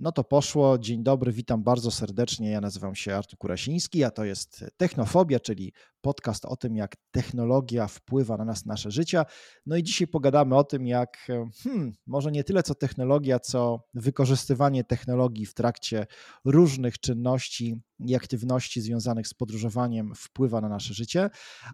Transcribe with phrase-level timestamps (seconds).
[0.00, 0.78] No to poszło.
[0.78, 2.50] Dzień dobry, witam bardzo serdecznie.
[2.50, 7.86] Ja nazywam się Artur Kurasiński, a to jest Technofobia, czyli podcast o tym, jak technologia
[7.86, 9.24] wpływa na nas, nasze życia.
[9.66, 11.26] No i dzisiaj pogadamy o tym, jak,
[11.62, 16.06] hmm, może nie tyle co technologia, co wykorzystywanie technologii w trakcie
[16.44, 21.30] różnych czynności i aktywności związanych z podróżowaniem wpływa na nasze życie.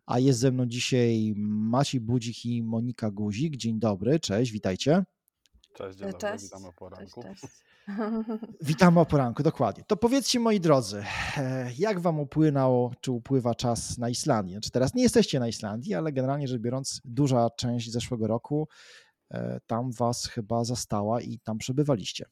[0.07, 3.57] A jest ze mną dzisiaj Maciej Budzik i Monika Guzik.
[3.57, 5.05] Dzień dobry, cześć, witajcie.
[5.75, 6.45] Cześć, dzień dobry, cześć.
[6.45, 7.23] witam o poranku.
[7.23, 7.72] Cześć, cześć.
[8.61, 9.85] Witamy o poranku, dokładnie.
[9.85, 11.05] To powiedzcie, moi drodzy,
[11.37, 14.55] e, jak wam upłynął, czy upływa czas na Islandii?
[14.55, 18.69] Znaczy teraz nie jesteście na Islandii, ale generalnie rzecz biorąc, duża część zeszłego roku
[19.31, 22.25] e, tam was chyba zastała i tam przebywaliście.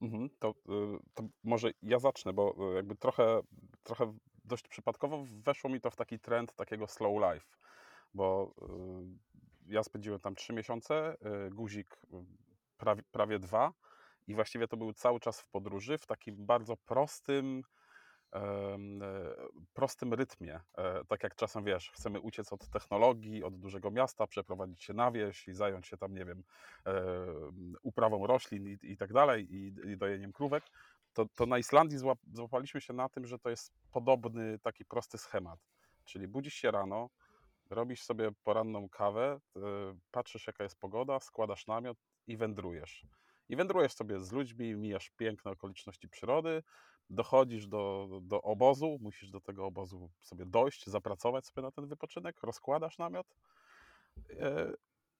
[0.00, 3.40] Mhm, to, y, to może ja zacznę, bo jakby trochę,
[3.82, 7.46] trochę dość przypadkowo weszło mi to w taki trend takiego slow life,
[8.14, 8.54] bo
[9.66, 11.16] ja spędziłem tam trzy miesiące,
[11.50, 12.00] guzik
[12.76, 13.72] prawie, prawie dwa
[14.26, 17.62] i właściwie to był cały czas w podróży, w takim bardzo prostym,
[18.34, 18.78] e,
[19.74, 20.60] prostym rytmie.
[20.78, 25.10] E, tak jak czasem wiesz, chcemy uciec od technologii, od dużego miasta, przeprowadzić się na
[25.10, 26.42] wieś i zająć się tam, nie wiem,
[27.82, 30.64] uprawą roślin i, i tak dalej, i, i dojeniem krówek.
[31.12, 35.18] To, to na Islandii złap, złapaliśmy się na tym, że to jest podobny taki prosty
[35.18, 35.60] schemat.
[36.04, 37.10] Czyli budzisz się rano,
[37.70, 39.60] robisz sobie poranną kawę, e,
[40.10, 43.06] patrzysz jaka jest pogoda, składasz namiot i wędrujesz.
[43.48, 46.62] I wędrujesz sobie z ludźmi, mijasz piękne okoliczności przyrody,
[47.10, 52.42] dochodzisz do, do obozu, musisz do tego obozu sobie dojść, zapracować sobie na ten wypoczynek,
[52.42, 53.26] rozkładasz namiot
[54.30, 54.72] e,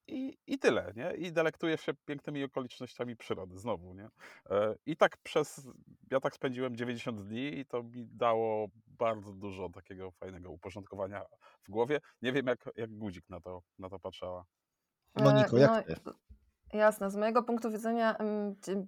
[0.09, 1.15] i, i tyle, nie?
[1.15, 4.09] I delektujesz się pięknymi okolicznościami przyrody, znowu, nie?
[4.51, 5.69] E, I tak przez,
[6.11, 11.23] ja tak spędziłem 90 dni i to mi dało bardzo dużo takiego fajnego uporządkowania
[11.65, 12.01] w głowie.
[12.23, 14.45] Nie wiem, jak, jak Guzik na to, na to patrzała.
[15.17, 16.13] Moniko, jak no,
[16.73, 18.17] Jasne, z mojego punktu widzenia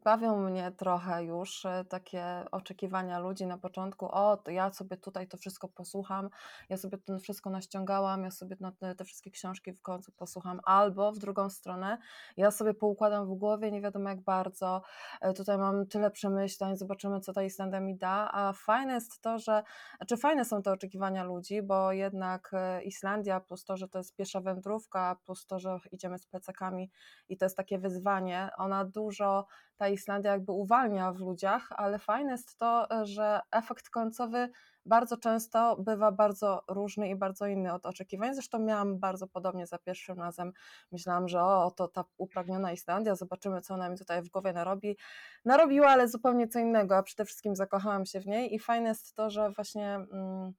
[0.04, 4.06] bawią mnie trochę już e, takie oczekiwania ludzi na początku.
[4.06, 6.30] O, ja sobie tutaj to wszystko posłucham,
[6.68, 8.56] ja sobie to wszystko naściągałam, ja sobie
[8.96, 11.98] te, wszystkie książki w końcu posłucham, albo w drugą stronę,
[12.36, 14.82] ja sobie poukładam w głowie, nie wiadomo jak bardzo.
[15.20, 18.30] E, tutaj mam tyle przemyśleń, zobaczymy, co ta Islandia mi da.
[18.32, 19.62] A fajne jest to, że,
[20.08, 24.16] czy fajne są te oczekiwania ludzi, bo jednak e, Islandia, plus to, że to jest
[24.16, 26.90] piesza wędrówka, plus to, że idziemy z plecakami
[27.28, 28.50] i to jest takie wyzwanie.
[28.56, 29.46] Ona dużo,
[29.76, 34.48] ta Islandia jakby uwalnia w ludziach, ale fajne jest to, że efekt końcowy
[34.86, 38.34] bardzo często bywa bardzo różny i bardzo inny od oczekiwań.
[38.34, 40.52] Zresztą miałam bardzo podobnie za pierwszym razem.
[40.92, 44.96] Myślałam, że o, to ta upragniona Islandia, zobaczymy, co ona mi tutaj w głowie narobi.
[45.44, 49.14] Narobiła, ale zupełnie co innego, a przede wszystkim zakochałam się w niej i fajne jest
[49.14, 49.94] to, że właśnie.
[49.94, 50.52] Mm,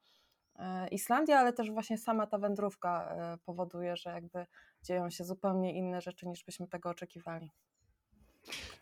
[0.59, 4.45] e, Islandia, ale też właśnie sama ta wędrówka e, powoduje, że jakby
[4.83, 7.51] dzieją się zupełnie inne rzeczy niż byśmy tego oczekiwali.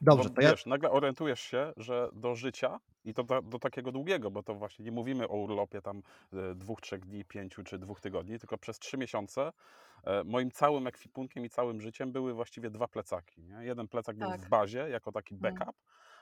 [0.02, 0.52] Dobrze, to ja...
[0.52, 4.56] Wiesz, nagle orientujesz się, że do życia i to do, do, takiego długiego, bo to
[4.56, 6.02] właśnie nie mówimy o urlopie tam
[6.34, 9.52] e, dwóch, trzech dni, pięciu czy dwóch tygodni, tylko przez trzy miesiące
[10.04, 13.44] e, moim całym ekwipunkiem i całym życiem były właściwie dwa plecaki.
[13.44, 13.66] Nie?
[13.66, 14.30] Jeden plecak tak.
[14.30, 15.42] był w bazie jako taki mm.
[15.42, 15.76] backup,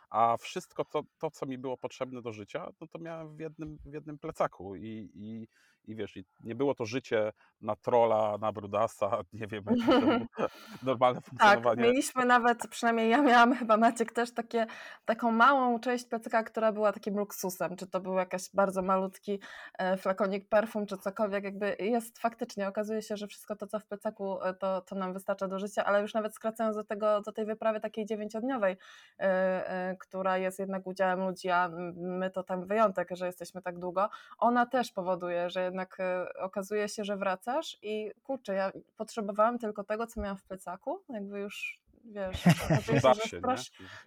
[0.10, 3.78] a wszystko to, to, co mi było potrzebne do życia, no to miałem w jednym,
[3.86, 5.48] w jednym plecaku i, i,
[5.88, 7.32] i wiesz, nie było to życie
[7.62, 9.64] na trola, na brudasa, nie wiem,
[10.84, 11.84] normalne tak, funkcjonowanie.
[11.84, 14.66] Tak, mieliśmy nawet, przynajmniej ja miałam, chyba Maciek też, takie,
[15.06, 19.40] taką małą część plecaka, która była takim luksusem, czy to był jakiś bardzo malutki
[19.78, 23.86] e, flakonik perfum, czy cokolwiek, jakby jest faktycznie, okazuje się, że wszystko to, co w
[23.86, 27.32] plecaku, e, to, to nam wystarcza do życia, ale już nawet skracając do tego, do
[27.32, 28.78] tej wyprawy takiej dziewięciodniowej,
[29.20, 34.10] e, która jest jednak udziałem ludzi, a my to tam wyjątek, że jesteśmy tak długo,
[34.38, 39.84] ona też powoduje, że jednak e, okazuje się, że wracasz i kurczę, ja potrzebowałam tylko
[39.84, 42.44] tego, co miałam w plecaku, jakby już wiesz,
[43.02, 43.42] Zawsze,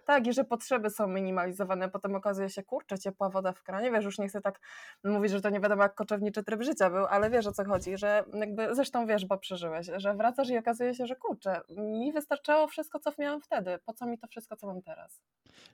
[0.05, 4.05] tak, i że potrzeby są minimalizowane, potem okazuje się, kurczę, ciepła woda w kranie, wiesz,
[4.05, 4.59] już nie chcę tak
[5.03, 7.97] mówić, że to nie wiadomo jak koczowniczy tryb życia był, ale wiesz o co chodzi,
[7.97, 12.67] że jakby, zresztą wiesz, bo przeżyłeś, że wracasz i okazuje się, że kurczę, mi wystarczało
[12.67, 15.21] wszystko, co miałam wtedy, po co mi to wszystko, co mam teraz?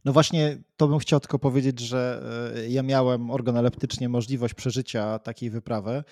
[0.06, 2.22] No właśnie, to bym chciał tylko powiedzieć, że
[2.56, 6.04] e, ja miałem organoleptycznie możliwość przeżycia takiej wyprawy,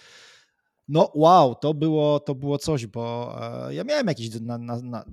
[0.87, 3.35] no wow, to było, to było coś, bo
[3.67, 5.05] e, ja miałem jakieś, na, na, na,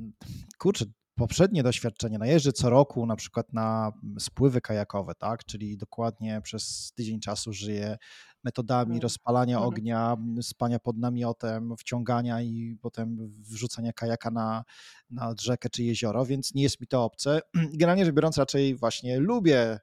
[0.58, 0.84] kurczę,
[1.20, 2.18] poprzednie doświadczenie.
[2.18, 5.44] No jeżdżę co roku na przykład na spływy kajakowe, tak?
[5.44, 7.98] Czyli dokładnie przez tydzień czasu żyję
[8.44, 9.02] metodami mhm.
[9.02, 9.68] rozpalania mhm.
[9.68, 14.64] ognia, spania pod namiotem, wciągania i potem wrzucania kajaka na,
[15.10, 17.40] na rzekę czy jezioro, więc nie jest mi to obce.
[17.80, 19.78] Generalnie rzecz biorąc, raczej właśnie lubię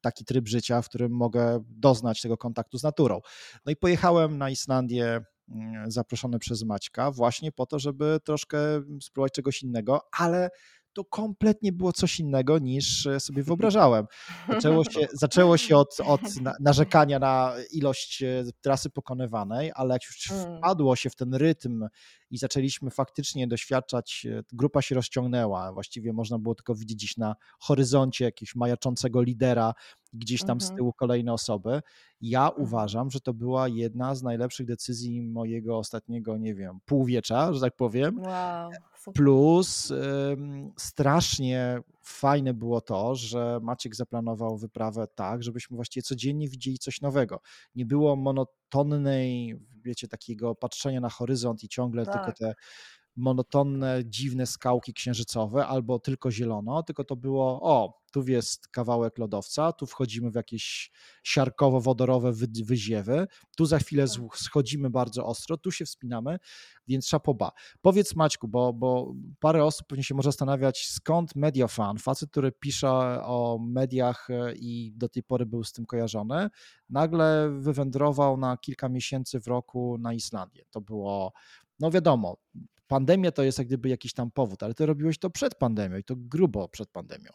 [0.00, 3.20] taki tryb życia, w którym mogę doznać tego kontaktu z naturą.
[3.66, 5.24] No i pojechałem na Islandię mm,
[5.86, 8.58] zaproszony przez Maćka właśnie po to, żeby troszkę
[9.00, 10.50] spróbować czegoś innego, ale
[10.98, 14.06] to kompletnie było coś innego niż e, sobie wyobrażałem.
[14.48, 16.20] Zaczęło się, zaczęło się od, od
[16.60, 20.58] narzekania na ilość e, trasy pokonywanej, ale jak już mm.
[20.58, 21.88] wpadło się w ten rytm
[22.30, 28.24] i zaczęliśmy faktycznie doświadczać, e, grupa się rozciągnęła, właściwie można było tylko widzieć na horyzoncie
[28.24, 29.74] jakiegoś majaczącego lidera,
[30.12, 30.76] gdzieś tam z mhm.
[30.76, 31.80] tyłu kolejne osoby.
[32.20, 32.62] Ja mhm.
[32.62, 37.76] uważam, że to była jedna z najlepszych decyzji mojego ostatniego, nie wiem, półwiecza, że tak
[37.76, 38.18] powiem.
[38.18, 38.70] Wow.
[39.14, 39.92] Plus
[40.76, 47.40] strasznie fajne było to, że Maciek zaplanował wyprawę tak, żebyśmy właściwie codziennie widzieli coś nowego.
[47.74, 52.14] Nie było monotonnej, wiecie, takiego patrzenia na horyzont i ciągle tak.
[52.14, 52.54] tylko te
[53.18, 59.72] monotonne, dziwne skałki księżycowe albo tylko zielono, tylko to było, o, tu jest kawałek lodowca,
[59.72, 60.90] tu wchodzimy w jakieś
[61.24, 62.32] siarkowo-wodorowe
[62.64, 63.26] wyziewy,
[63.56, 64.38] tu za chwilę tak.
[64.38, 66.38] schodzimy bardzo ostro, tu się wspinamy,
[66.86, 67.52] więc szapoba.
[67.80, 72.88] Powiedz Maćku, bo, bo parę osób pewnie się może zastanawiać, skąd Mediafan, facet, który pisze
[73.24, 76.48] o mediach e, i do tej pory był z tym kojarzony,
[76.90, 80.64] nagle wywędrował na kilka miesięcy w roku na Islandię.
[80.70, 81.32] To było
[81.80, 82.36] no wiadomo,
[82.88, 86.04] pandemia to jest jak gdyby jakiś tam powód, ale ty robiłeś to przed pandemią i
[86.04, 87.30] to grubo przed pandemią.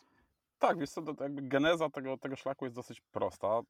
[0.59, 3.61] Tak, co, to jakby geneza tego, tego szlaku jest dosyć prosta.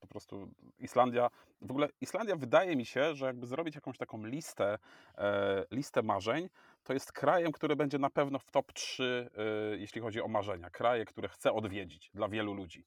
[0.00, 0.48] Po prostu
[0.78, 1.30] Islandia,
[1.60, 4.78] w ogóle Islandia wydaje mi się, że jakby zrobić jakąś taką listę,
[5.18, 6.48] e, listę marzeń,
[6.84, 10.70] to jest krajem, który będzie na pewno w top 3, e, jeśli chodzi o marzenia.
[10.70, 12.84] Kraje, które chcę odwiedzić dla wielu ludzi.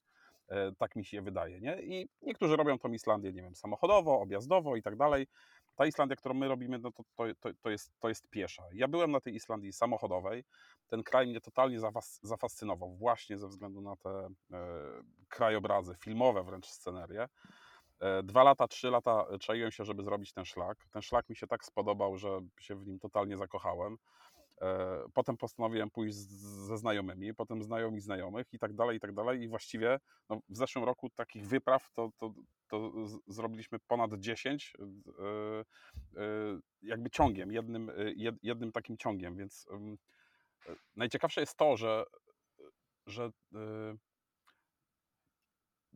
[0.48, 1.82] E, tak mi się wydaje, nie?
[1.82, 5.26] I niektórzy robią tą Islandię, nie wiem, samochodowo, objazdowo i tak dalej
[5.76, 8.62] ta Islandia, którą my robimy, no to, to, to, to, jest, to jest piesza.
[8.72, 10.44] Ja byłem na tej Islandii samochodowej.
[10.86, 14.28] Ten kraj mnie totalnie zafas, zafascynował, właśnie ze względu na te e,
[15.28, 17.28] krajobrazy, filmowe wręcz scenerie.
[18.00, 20.86] E, dwa lata, trzy lata czaiłem się, żeby zrobić ten szlak.
[20.90, 23.96] Ten szlak mi się tak spodobał, że się w nim totalnie zakochałem.
[24.60, 29.42] E, potem postanowiłem pójść ze znajomymi, potem znajomi znajomych i tak dalej, i tak dalej.
[29.42, 32.34] I właściwie no, w zeszłym roku takich wypraw to, to,
[32.68, 32.92] to
[33.26, 34.82] zrobiliśmy ponad 10 e,
[36.20, 36.24] e,
[36.82, 37.90] jakby ciągiem, jednym,
[38.42, 39.68] jednym takim ciągiem, więc
[40.96, 42.04] najciekawsze jest to, że,
[43.06, 43.30] że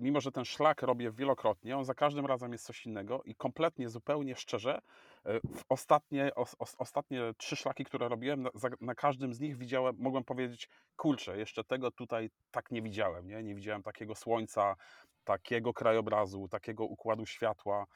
[0.01, 3.89] mimo że ten szlak robię wielokrotnie, on za każdym razem jest coś innego i kompletnie,
[3.89, 4.81] zupełnie szczerze,
[5.25, 6.47] w ostatnie, o,
[6.79, 8.51] ostatnie trzy szlaki, które robiłem, na,
[8.81, 13.43] na, każdym z nich widziałem, mogłem powiedzieć, kurczę, jeszcze tego tutaj tak nie widziałem, nie?
[13.43, 14.77] Nie widziałem takiego słońca,
[15.25, 17.87] takiego krajobrazu, takiego układu światła,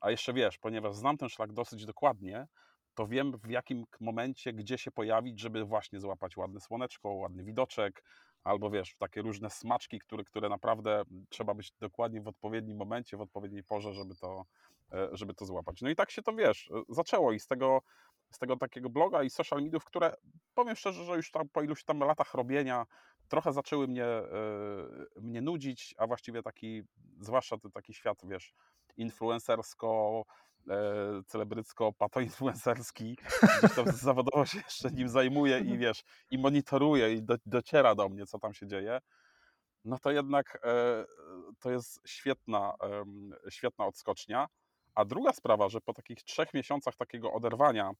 [0.00, 2.46] a jeszcze wiesz, ponieważ znam ten szlak dosyć dokładnie,
[2.94, 8.02] to wiem w jakim momencie, gdzie się pojawić, żeby właśnie złapać ładne słoneczko, ładny widoczek,
[8.44, 13.20] albo wiesz, takie różne smaczki, które, które naprawdę trzeba być dokładnie w odpowiednim momencie, w
[13.20, 14.44] odpowiedniej porze, żeby to, e,
[15.12, 15.82] żeby to złapać.
[15.82, 17.82] No i tak się to wiesz, e, zaczęło i z tego,
[18.30, 20.14] z tego takiego bloga i social mediów, które
[20.54, 22.86] powiem szczerze, że już tam po iluś tam latach robienia
[23.28, 24.26] trochę zaczęły mnie, e,
[25.20, 26.82] mnie nudzić, a właściwie taki,
[27.20, 28.54] zwłaszcza taki świat, wiesz,
[28.96, 30.22] influencersko,
[30.70, 33.16] e, celebrycko, patoinfluencerski,
[33.58, 38.08] gdzieś tam zawodowo się jeszcze nim zajmuje i wiesz, i monitoruje i do, dociera do
[38.08, 39.00] mnie, co tam się dzieje,
[39.84, 41.04] no to jednak e,
[41.60, 44.46] to jest świetna, e, świetna odskocznia.
[44.94, 47.92] A druga sprawa, że po takich trzech miesiącach takiego oderwania,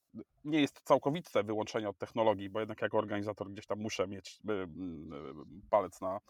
[0.44, 4.66] nie jest całkowite wyłączenie od technologii, bo jednak jako organizator gdzieś tam muszę mieć e,
[5.70, 6.20] palec na,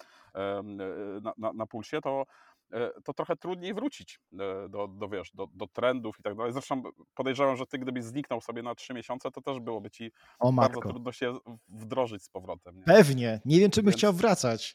[1.22, 2.26] na, na, na pulsie, to
[3.04, 6.52] to trochę trudniej wrócić e, do, do, wiesz, do, do trendów i tak dalej.
[6.52, 6.82] Zresztą
[7.14, 10.80] podejrzewam, że ty gdybyś zniknął sobie na trzy miesiące, to też byłoby ci o, bardzo
[10.80, 12.76] trudno się wdrożyć z powrotem.
[12.76, 12.82] Nie?
[12.82, 13.40] Pewnie.
[13.44, 13.96] Nie wiem, czy bym Więc...
[13.96, 14.74] chciał wracać.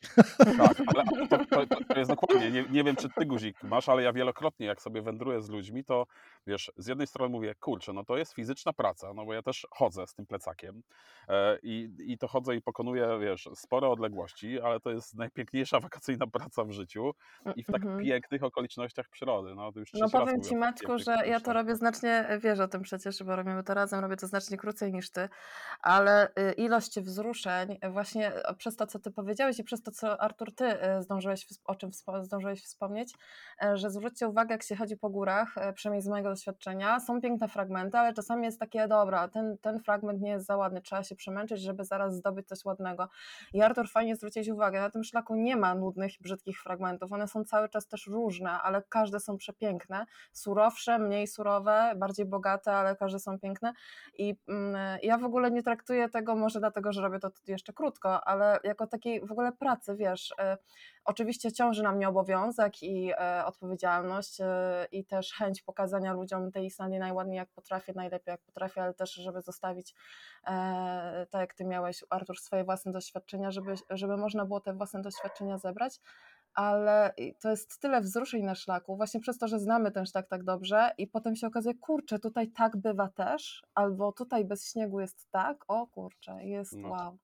[0.58, 2.52] Tak, ale to, to, to jest dokładnie.
[2.52, 5.84] Nie, nie, wiem, czy ty guzik masz, ale ja wielokrotnie, jak sobie wędruję z ludźmi,
[5.84, 6.06] to
[6.48, 9.68] wiesz, z jednej strony mówię, kurczę, no to jest fizyczna praca, no bo ja też
[9.72, 10.82] chodzę z tym plecakiem
[11.30, 16.28] e, i, i to chodzę i pokonuję, wiesz, spore odległości, ale to jest najpiękniejsza wakacyjna
[16.28, 17.12] praca w życiu
[17.56, 18.06] i w tak mhm.
[18.06, 19.56] pięknych okolicznościach przyrody.
[19.56, 22.82] No, to już no powiem Ci Maćku, że ja to robię znacznie, wiesz o tym
[22.82, 25.30] przecież, bo robimy to razem, robię to znacznie krócej niż Ty,
[25.82, 30.56] ale y, ilość wzruszeń właśnie przez to, co Ty powiedziałeś i przez to, co Artur
[30.56, 31.90] Ty y, zdążyłeś, o czym
[32.22, 33.14] zdążyłeś wspomnieć,
[33.64, 37.22] e, że zwróćcie uwagę, jak się chodzi po górach, e, przynajmniej z mojego doświadczenia, są
[37.22, 41.04] piękne fragmenty, ale czasami jest takie, dobra, ten, ten fragment nie jest za ładny, trzeba
[41.04, 43.10] się przemęczyć, żeby zaraz zdobyć coś ładnego.
[43.54, 47.44] I Artur, fajnie zwrócić uwagę, na tym szlaku nie ma nudnych, brzydkich fragmentów, one są
[47.44, 52.96] cały czas czas też różne, ale każde są przepiękne, surowsze, mniej surowe, bardziej bogate, ale
[52.96, 53.74] każde są piękne.
[54.18, 58.28] I mm, ja w ogóle nie traktuję tego, może dlatego, że robię to jeszcze krótko,
[58.28, 60.36] ale jako takiej w ogóle pracy, wiesz, y,
[61.06, 64.44] oczywiście ciąży na mnie obowiązek i y, odpowiedzialność y,
[64.92, 69.14] i też chęć pokazania ludziom tej Islandii najładniej jak potrafię, najlepiej jak potrafię, ale też
[69.14, 69.96] żeby zostawić
[71.32, 75.58] tak jak ty miałeś Artur swoje własne doświadczenia, żeby, żeby można było te własne doświadczenia
[75.58, 76.00] zebrać
[76.56, 80.44] ale to jest tyle wzruszeń na szlaku, właśnie przez to, że znamy ten szlak tak
[80.44, 85.32] dobrze i potem się okazuje, kurczę, tutaj tak bywa też, albo tutaj bez śniegu jest
[85.32, 86.90] tak, o kurczę, jest no.
[86.90, 87.18] wow.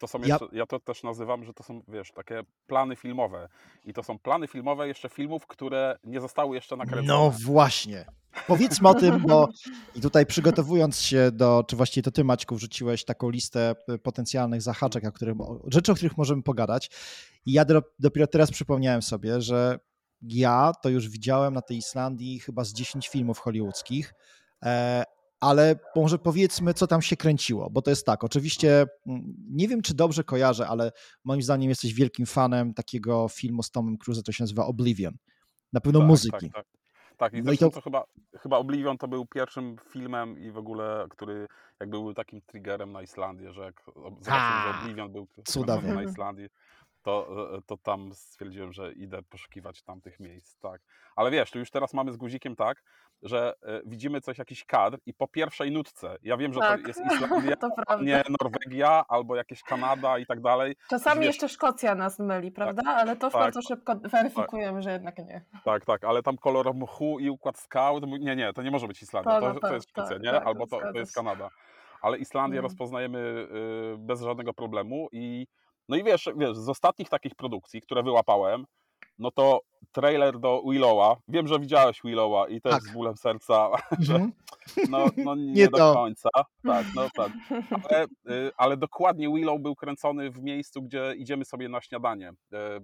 [0.00, 0.58] To są jeszcze, ja...
[0.58, 3.48] ja to też nazywam, że to są, wiesz, takie plany filmowe.
[3.84, 7.08] I to są plany filmowe jeszcze filmów, które nie zostały jeszcze nakręcone.
[7.08, 8.04] No właśnie.
[8.46, 9.48] Powiedzmy o tym, bo
[9.94, 14.62] i tutaj przygotowując się do, czy właściwie to ty Maćku wrzuciłeś taką listę e, potencjalnych
[14.62, 15.34] zahaczek, o których,
[15.66, 16.90] rzeczy, o których możemy pogadać.
[17.46, 19.78] I ja do, dopiero teraz przypomniałem sobie, że
[20.22, 24.14] ja to już widziałem na tej Islandii chyba z 10 filmów hollywoodzkich,
[24.64, 25.04] e,
[25.44, 29.82] ale może powiedzmy, co tam się kręciło, bo to jest tak, oczywiście mm, nie wiem,
[29.82, 30.92] czy dobrze kojarzę, ale
[31.24, 35.14] moim zdaniem jesteś wielkim fanem takiego filmu z Tomem Cruise, to się nazywa Oblivion.
[35.72, 36.50] Na pewno tak, muzyki.
[36.50, 36.66] Tak, tak.
[37.16, 37.70] Tak, i no i to...
[37.70, 37.80] to...
[37.80, 38.04] chyba,
[38.38, 41.46] chyba Oblivion to był pierwszym filmem i w ogóle, który
[41.80, 46.48] jakby był takim triggerem na Islandię, że jak zobaczyłem, że Oblivion był cudowny na Islandii,
[47.04, 50.82] to, e, to tam stwierdziłem, że idę poszukiwać tamtych miejsc, tak.
[51.16, 52.82] Ale wiesz, tu już teraz mamy z guzikiem tak,
[53.22, 56.82] że e, widzimy coś, jakiś kadr i po pierwszej nutce, ja wiem, że tak.
[56.82, 57.68] to jest Islandia, to
[58.02, 60.76] nie Norwegia albo jakieś Kanada i tak dalej.
[60.88, 62.54] Czasami wiesz, jeszcze Szkocja nas myli, tak.
[62.54, 62.82] prawda?
[62.82, 65.44] Tak, Ale to tak, bardzo szybko weryfikujemy, że jednak nie.
[65.64, 69.02] Tak, tak, ale tam kolor mchu i układ skał, nie, nie, to nie może być
[69.02, 70.40] Islandia, to, to jest Szkocja, nie?
[70.40, 71.50] Albo to, to jest Kanada.
[72.02, 72.64] Ale Islandię mm.
[72.64, 73.18] rozpoznajemy
[73.94, 75.46] y, bez żadnego problemu i
[75.88, 78.64] no i wiesz, wiesz, z ostatnich takich produkcji, które wyłapałem,
[79.18, 79.60] no to
[79.92, 81.16] trailer do Willowa.
[81.28, 82.82] Wiem, że widziałeś Willowa i też tak.
[82.82, 84.32] z bólem serca, że mhm.
[84.88, 85.94] no, no nie, nie do to.
[85.94, 86.28] końca.
[86.66, 87.32] Tak, no tak.
[87.90, 92.76] Ale, y, ale, dokładnie Willow był kręcony w miejscu, gdzie idziemy sobie na śniadanie, e,
[92.76, 92.80] e,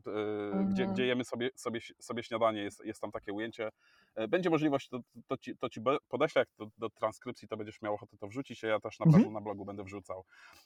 [0.71, 0.93] gdzie, mhm.
[0.93, 2.63] gdzie jemy sobie, sobie, sobie śniadanie.
[2.63, 3.71] Jest, jest tam takie ujęcie.
[4.15, 7.83] E, będzie możliwość, to, to, ci, to ci podeślę, jak do, do transkrypcji to będziesz
[7.83, 9.35] miał ochotę to wrzucić, a ja też na pewno mhm.
[9.35, 10.25] na blogu będę wrzucał.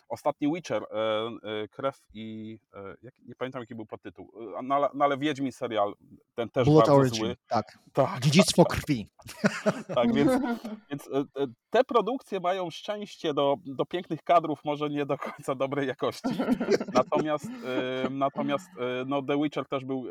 [0.08, 0.86] Ostatni Witcher,
[1.70, 2.58] Krew i
[3.26, 5.94] nie pamiętam jaki był podtytuł, no, ale, no, ale Wiedźmin serial
[6.34, 7.36] ten też Blood bardzo Origin, zły.
[7.46, 7.78] tak.
[7.92, 9.08] tak Dziedzictwo tak, krwi.
[9.94, 10.32] Tak, więc,
[10.90, 15.54] więc e, e, te produkcje mają szczęście do, do pięknych kadrów, może nie do końca
[15.54, 16.28] dobrej jakości.
[16.94, 18.68] Natomiast, e, natomiast
[19.06, 20.04] no, The Witcher też był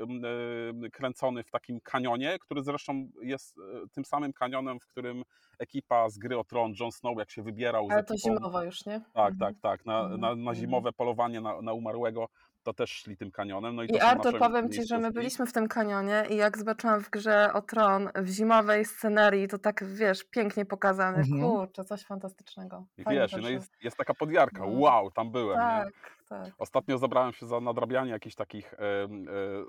[0.93, 3.55] kręcony w takim kanionie, który zresztą jest
[3.91, 5.23] tym samym kanionem, w którym
[5.59, 7.87] ekipa z gry o Tron, Jon Snow, jak się wybierał.
[7.91, 9.01] Ale to zimowo już, nie?
[9.13, 9.85] Tak, tak, tak.
[9.85, 10.55] Na, na, na mhm.
[10.55, 12.27] zimowe polowanie na, na umarłego
[12.63, 13.75] to też szli tym kanionem.
[13.75, 17.01] No i, I Artur, powiem Ci, że my byliśmy w tym kanionie i jak zobaczyłam
[17.01, 21.17] w grze o Tron w zimowej scenerii, to tak, wiesz, pięknie pokazane.
[21.17, 21.41] Mhm.
[21.41, 22.85] Kurczę, coś fantastycznego.
[22.97, 24.79] I wiesz, no jest, jest taka podjarka, no.
[24.79, 25.57] wow, tam byłem.
[25.57, 25.91] Tak, nie?
[26.29, 26.53] tak.
[26.57, 29.07] Ostatnio zabrałem się za nadrabianie jakichś takich e, e,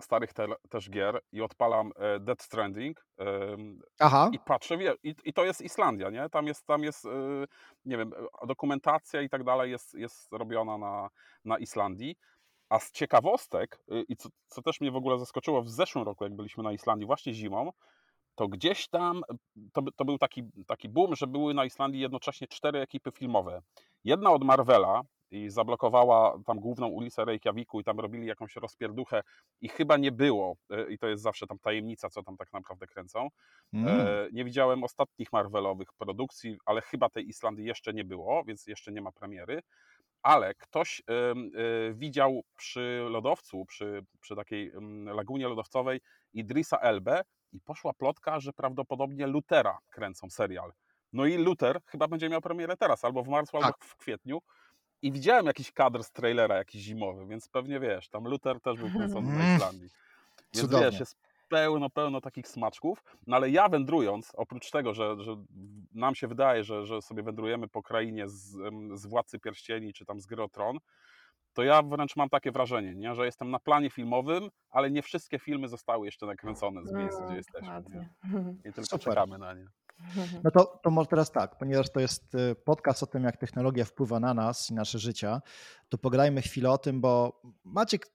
[0.00, 3.06] starych te, też gier i odpalam e, Dead Stranding
[3.98, 4.30] Aha.
[4.32, 6.28] i patrzę, wie, i, i to jest Islandia, nie?
[6.30, 7.10] Tam jest, tam jest e,
[7.84, 8.12] nie wiem,
[8.46, 11.10] dokumentacja i tak dalej jest, jest robiona na,
[11.44, 12.16] na Islandii.
[12.74, 16.24] A z ciekawostek, y, i co, co, też mnie w ogóle zaskoczyło w zeszłym roku,
[16.24, 17.72] jak byliśmy na Islandii, właśnie zimą,
[18.34, 19.22] to gdzieś tam
[19.72, 23.62] to, to był taki, taki boom, że były na Islandii jednocześnie cztery ekipy filmowe.
[24.04, 29.22] Jedna od Marvela i zablokowała tam główną ulicę Reykjaviku i tam robili jakąś rozpierduchę
[29.60, 32.86] i chyba nie było, y, i to jest zawsze tam tajemnica, co tam tak naprawdę
[32.86, 33.28] kręcą.
[33.72, 33.88] Mm.
[33.88, 38.92] E, nie widziałem ostatnich Marvelowych produkcji, ale chyba tej Islandii jeszcze nie było, więc jeszcze
[38.92, 39.62] nie ma premiery
[40.24, 44.72] ale ktoś y, widział przy lodowcu, przy, przy takiej
[45.06, 46.00] lagunie lodowcowej
[46.32, 50.72] Idrisa Elbe i poszła plotka, że prawdopodobnie Lutera kręcą serial.
[51.12, 53.64] No i Luther chyba będzie miał premierę teraz, albo w marcu, tak.
[53.64, 54.42] albo w kwietniu.
[55.02, 58.90] I widziałem jakiś kadr z trailera, jakiś zimowy, więc pewnie wiesz, tam Luther też był
[58.90, 59.56] kręcony na mm.
[59.56, 59.88] Islandii.
[60.54, 60.90] Więc Cudownie.
[60.90, 61.16] wiesz, jest
[61.54, 63.04] pełno, pełno takich smaczków.
[63.26, 65.36] No ale ja wędrując, oprócz tego, że, że
[65.92, 68.56] nam się wydaje, że, że sobie wędrujemy po krainie z,
[68.94, 70.78] z Władcy Pierścieni czy tam z Gry Tron,
[71.52, 73.14] to ja wręcz mam takie wrażenie, nie?
[73.14, 77.28] że jestem na planie filmowym, ale nie wszystkie filmy zostały jeszcze nakręcone z miejsc, gdzie
[77.28, 77.82] no, jesteśmy.
[77.94, 78.08] Nie?
[78.58, 79.00] I tylko Super.
[79.00, 79.66] czekamy na nie.
[80.44, 83.84] No to, to może teraz tak, ponieważ to jest y, podcast o tym, jak technologia
[83.84, 85.42] wpływa na nas i nasze życia,
[85.88, 88.06] to pograjmy chwilę o tym, bo Maciek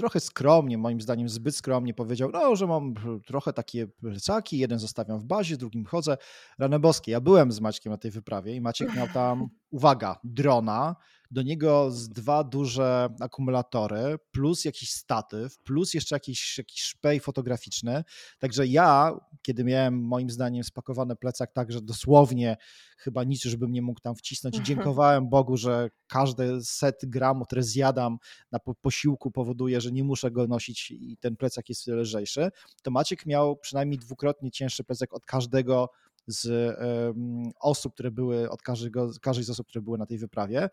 [0.00, 2.94] trochę skromnie, moim zdaniem zbyt skromnie powiedział, no, że mam
[3.26, 6.16] trochę takie plecaki, jeden zostawiam w bazie, drugim chodzę.
[6.58, 10.96] Rane boskie, ja byłem z Maćkiem na tej wyprawie i Maciek miał tam, uwaga, drona,
[11.30, 18.04] do niego z dwa duże akumulatory, plus jakiś statyw, plus jeszcze jakiś, jakiś szpej fotograficzny.
[18.38, 22.56] Także ja, kiedy miałem moim zdaniem spakowany plecak tak, że dosłownie
[22.98, 27.44] chyba nic już bym nie mógł tam wcisnąć i dziękowałem Bogu, że każde set gramu,
[27.44, 28.18] które zjadam
[28.52, 32.50] na posiłku powoduje, że nie muszę go nosić i ten plecak jest lżejszy,
[32.82, 35.88] to Maciek miał przynajmniej dwukrotnie cięższy plecak od każdego
[36.26, 36.76] z
[37.60, 40.68] osób, które były, od każdego, każdej z osób, które były na tej wyprawie.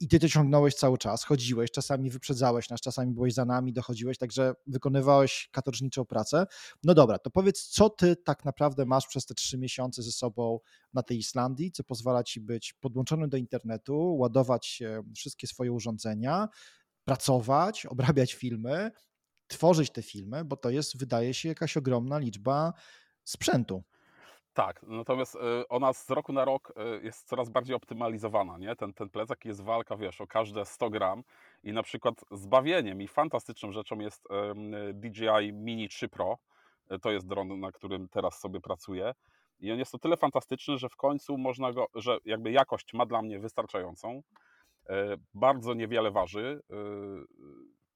[0.00, 4.18] I ty to ciągnąłeś cały czas, chodziłeś, czasami wyprzedzałeś nas, czasami byłeś za nami, dochodziłeś,
[4.18, 6.46] także wykonywałeś katorżniczą pracę.
[6.84, 10.58] No dobra, to powiedz, co ty tak naprawdę masz przez te trzy miesiące ze sobą
[10.94, 14.82] na tej Islandii, co pozwala ci być podłączonym do internetu, ładować
[15.14, 16.48] wszystkie swoje urządzenia,
[17.04, 18.90] pracować, obrabiać filmy,
[19.46, 22.72] tworzyć te filmy, bo to jest, wydaje się, jakaś ogromna liczba
[23.24, 23.82] sprzętu.
[24.56, 28.76] Tak, natomiast y, ona z roku na rok y, jest coraz bardziej optymalizowana, nie?
[28.76, 31.22] Ten, ten plecak jest walka, wiesz, o każde 100 gram
[31.62, 34.28] i na przykład zbawieniem i fantastyczną rzeczą jest
[34.94, 36.38] DJI Mini 3 Pro,
[36.92, 39.14] y, to jest dron, na którym teraz sobie pracuję
[39.60, 43.06] i on jest o tyle fantastyczny, że w końcu można go, że jakby jakość ma
[43.06, 44.22] dla mnie wystarczającą,
[45.34, 46.60] bardzo niewiele waży,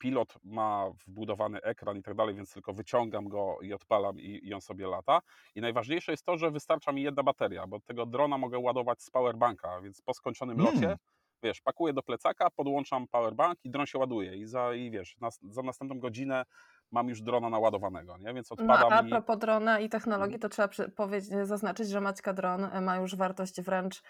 [0.00, 4.54] pilot ma wbudowany ekran i tak dalej, więc tylko wyciągam go i odpalam i, i
[4.54, 5.20] on sobie lata.
[5.54, 9.10] I najważniejsze jest to, że wystarcza mi jedna bateria, bo tego drona mogę ładować z
[9.10, 10.74] powerbanka, więc po skończonym mm.
[10.74, 10.96] locie
[11.42, 15.28] wiesz, pakuję do plecaka, podłączam powerbank i dron się ładuje i za, i wiesz, na,
[15.42, 16.44] za następną godzinę
[16.92, 18.34] mam już drona naładowanego, nie?
[18.34, 19.10] Więc odpada no, a mi...
[19.10, 24.02] propos drona i technologii, to trzeba powiedzieć, zaznaczyć, że Maćka Dron ma już wartość wręcz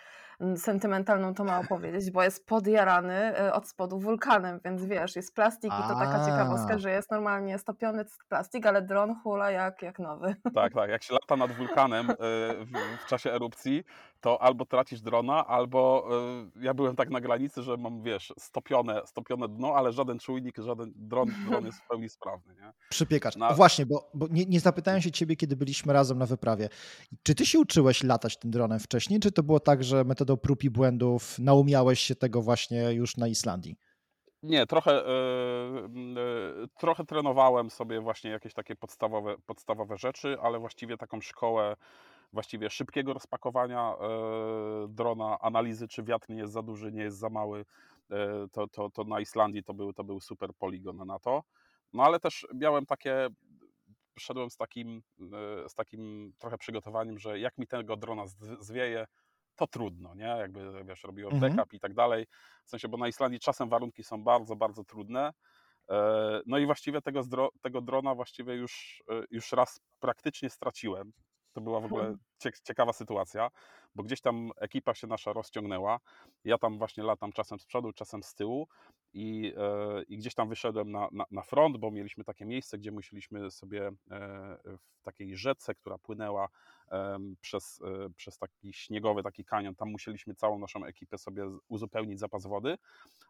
[0.57, 5.73] sentymentalną, to mało powiedzieć, bo jest podjarany e, od spodu wulkanem, więc wiesz, jest plastik
[5.73, 10.35] i to taka ciekawostka, że jest normalnie stopiony plastik, ale dron hula jak, jak nowy.
[10.55, 12.15] Tak, tak, jak się lata nad wulkanem e,
[12.65, 13.85] w, w czasie erupcji,
[14.21, 16.09] to albo tracisz drona, albo
[16.61, 20.93] ja byłem tak na granicy, że mam, wiesz, stopione, stopione dno, ale żaden czujnik, żaden
[20.97, 22.73] dron, dron jest w pełni sprawny, nie?
[22.89, 23.37] Przypiekacz.
[23.37, 23.53] Na...
[23.53, 26.69] Właśnie, bo, bo nie, nie zapytałem się ciebie, kiedy byliśmy razem na wyprawie.
[27.23, 30.65] Czy ty się uczyłeś latać tym dronem wcześniej, czy to było tak, że metodą prób
[30.65, 33.77] i błędów naumiałeś się tego właśnie już na Islandii?
[34.43, 40.97] Nie, trochę, yy, yy, trochę trenowałem sobie właśnie jakieś takie podstawowe, podstawowe rzeczy, ale właściwie
[40.97, 41.77] taką szkołę
[42.33, 47.29] właściwie szybkiego rozpakowania yy, drona, analizy czy wiatr nie jest za duży, nie jest za
[47.29, 47.65] mały,
[48.53, 51.43] to, to, to na Islandii to był, to był super poligon na to.
[51.93, 53.29] No ale też miałem takie,
[54.19, 55.03] szedłem z takim,
[55.69, 58.25] z takim trochę przygotowaniem, że jak mi tego drona
[58.61, 59.07] zwieje,
[59.61, 60.25] to trudno, nie?
[60.25, 61.57] Jakby, wiesz, robiłem mhm.
[61.57, 62.27] backup i tak dalej.
[62.65, 65.33] W sensie, bo na Islandii czasem warunki są bardzo, bardzo trudne.
[65.91, 67.23] E, no i właściwie tego,
[67.63, 71.13] tego drona właściwie już, e, już raz praktycznie straciłem.
[71.53, 72.17] To była w ogóle
[72.65, 73.51] ciekawa sytuacja,
[73.95, 76.01] bo gdzieś tam ekipa się nasza rozciągnęła.
[76.45, 78.69] Ja tam właśnie latam czasem z przodu, czasem z tyłu
[79.13, 82.93] i, e, i gdzieś tam wyszedłem na, na, na, front, bo mieliśmy takie miejsce, gdzie
[82.93, 83.93] musieliśmy sobie e,
[85.01, 86.49] w takiej rzece, która płynęła
[87.41, 92.47] przez, e, przez taki śniegowy taki kanion, tam musieliśmy całą naszą ekipę sobie uzupełnić zapas
[92.47, 92.79] wody,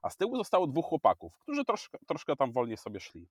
[0.03, 3.29] a z tyłu zostało dwóch chłopaków, którzy troszkę, troszkę tam wolniej sobie szli.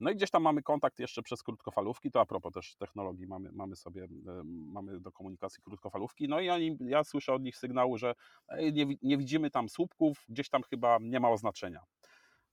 [0.00, 3.52] No i gdzieś tam mamy kontakt jeszcze przez krótkofalówki, to a propos też technologii, mamy,
[3.52, 4.08] mamy sobie,
[4.44, 8.14] mamy do komunikacji krótkofalówki, no i oni, ja słyszę od nich sygnału, że
[8.72, 11.80] nie, nie widzimy tam słupków, gdzieś tam chyba nie ma oznaczenia.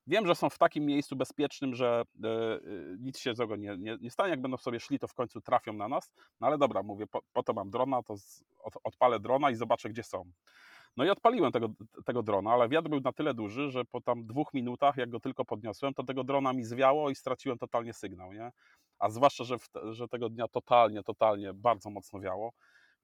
[0.07, 2.59] Wiem, że są w takim miejscu bezpiecznym, że e, e,
[2.99, 4.29] nic się złego nie, nie, nie, stanie.
[4.29, 6.11] Jak będą sobie szli, to w końcu trafią na nas.
[6.39, 9.55] No ale dobra, mówię, po, po to mam drona, to z, od, odpalę drona i
[9.55, 10.31] zobaczę, gdzie są.
[10.97, 11.69] No i odpaliłem tego,
[12.05, 15.19] tego drona, ale wiatr był na tyle duży, że po tam dwóch minutach, jak go
[15.19, 18.51] tylko podniosłem, to tego drona mi zwiało i straciłem totalnie sygnał, nie?
[18.99, 19.55] A zwłaszcza, że,
[19.91, 22.51] że tego dnia totalnie, totalnie bardzo mocno wiało.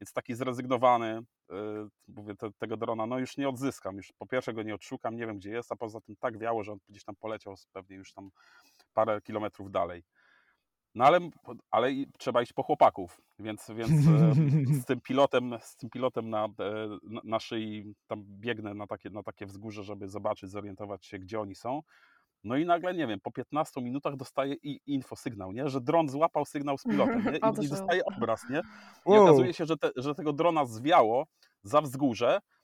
[0.01, 4.53] Więc taki zrezygnowany, yy, mówię, te, tego drona, no już nie odzyskam, już po pierwsze
[4.53, 7.03] go nie odszukam, nie wiem gdzie jest, a poza tym tak wiało, że on gdzieś
[7.03, 8.29] tam poleciał pewnie już tam
[8.93, 10.03] parę kilometrów dalej.
[10.95, 11.19] No ale,
[11.71, 13.91] ale trzeba iść po chłopaków, więc, więc
[14.82, 16.49] z tym pilotem, z tym pilotem na, e,
[17.03, 21.39] na, na szyi tam biegnę na takie, na takie wzgórze, żeby zobaczyć, zorientować się, gdzie
[21.39, 21.82] oni są.
[22.43, 25.69] No i nagle, nie wiem, po 15 minutach dostaje i infosygnał, nie?
[25.69, 27.39] że dron złapał sygnał z pilotem nie?
[27.62, 28.41] I, i dostaje obraz.
[28.49, 28.62] Nie?
[29.06, 31.25] I okazuje się, że, te, że tego drona zwiało
[31.63, 32.62] za wzgórze E,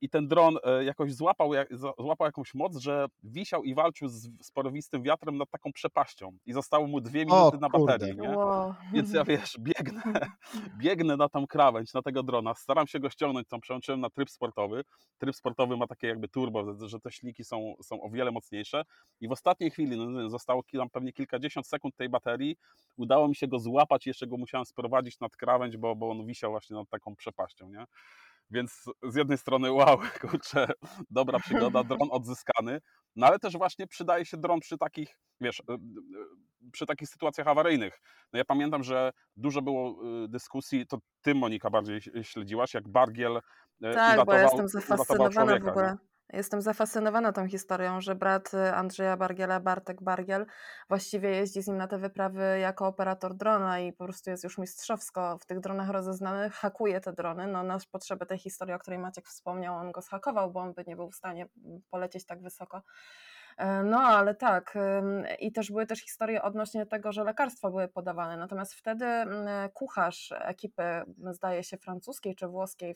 [0.00, 1.50] i ten dron e, jakoś złapał,
[1.98, 6.86] złapał jakąś moc, że wisiał i walczył z sporowistym wiatrem nad taką przepaścią i zostało
[6.86, 8.16] mu dwie minuty o, na baterii.
[8.16, 8.30] Nie?
[8.30, 8.74] Wow.
[8.92, 10.02] Więc ja wiesz, biegnę,
[10.78, 14.30] biegnę na tą krawędź, na tego drona, staram się go ściągnąć, tam przełączyłem na tryb
[14.30, 14.84] sportowy.
[15.18, 18.82] Tryb sportowy ma takie jakby turbo, że te śliki są, są o wiele mocniejsze
[19.20, 22.56] i w ostatniej chwili, no, zostało tam pewnie kilkadziesiąt sekund tej baterii,
[22.96, 26.50] udało mi się go złapać, jeszcze go musiałem sprowadzić nad krawędź, bo, bo on wisiał
[26.50, 27.86] właśnie nad taką przepaścią, nie?
[28.50, 30.68] Więc z jednej strony, wow, kurczę,
[31.10, 32.80] dobra przygoda, dron odzyskany,
[33.16, 37.48] no ale też właśnie przydaje się dron przy takich, wiesz, y, y, przy takich sytuacjach
[37.48, 38.00] awaryjnych.
[38.32, 43.40] No ja pamiętam, że dużo było y, dyskusji, to ty Monika bardziej śledziłaś, jak Bargiel
[43.94, 45.86] tak, bo ja jestem zafascynowana w ogóle.
[45.86, 46.15] Nie?
[46.32, 50.46] Jestem zafascynowana tą historią, że brat Andrzeja Bargiela, Bartek Bargiel,
[50.88, 54.58] właściwie jeździ z nim na te wyprawy jako operator drona i po prostu jest już
[54.58, 57.46] mistrzowsko w tych dronach rozeznany, hakuje te drony.
[57.46, 60.84] No, na potrzeby tej historii, o której Maciek wspomniał, on go zhakował, bo on by
[60.86, 61.46] nie był w stanie
[61.90, 62.82] polecieć tak wysoko.
[63.56, 64.78] E, no, ale tak.
[65.38, 68.36] I też były też historie odnośnie tego, że lekarstwa były podawane.
[68.36, 69.06] Natomiast wtedy
[69.74, 72.94] kucharz ekipy, zdaje się, francuskiej czy włoskiej,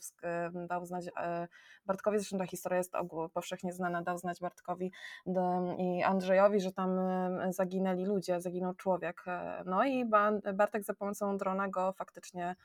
[0.68, 1.48] dał znać e,
[1.86, 2.92] Bartkowi, zresztą ta historia jest
[3.34, 4.92] powszechnie znana, dał znać Bartkowi
[5.78, 6.90] i Andrzejowi, że tam
[7.48, 9.22] zaginęli ludzie, zaginął człowiek.
[9.26, 10.04] E, no i
[10.54, 12.56] Bartek za pomocą drona go faktycznie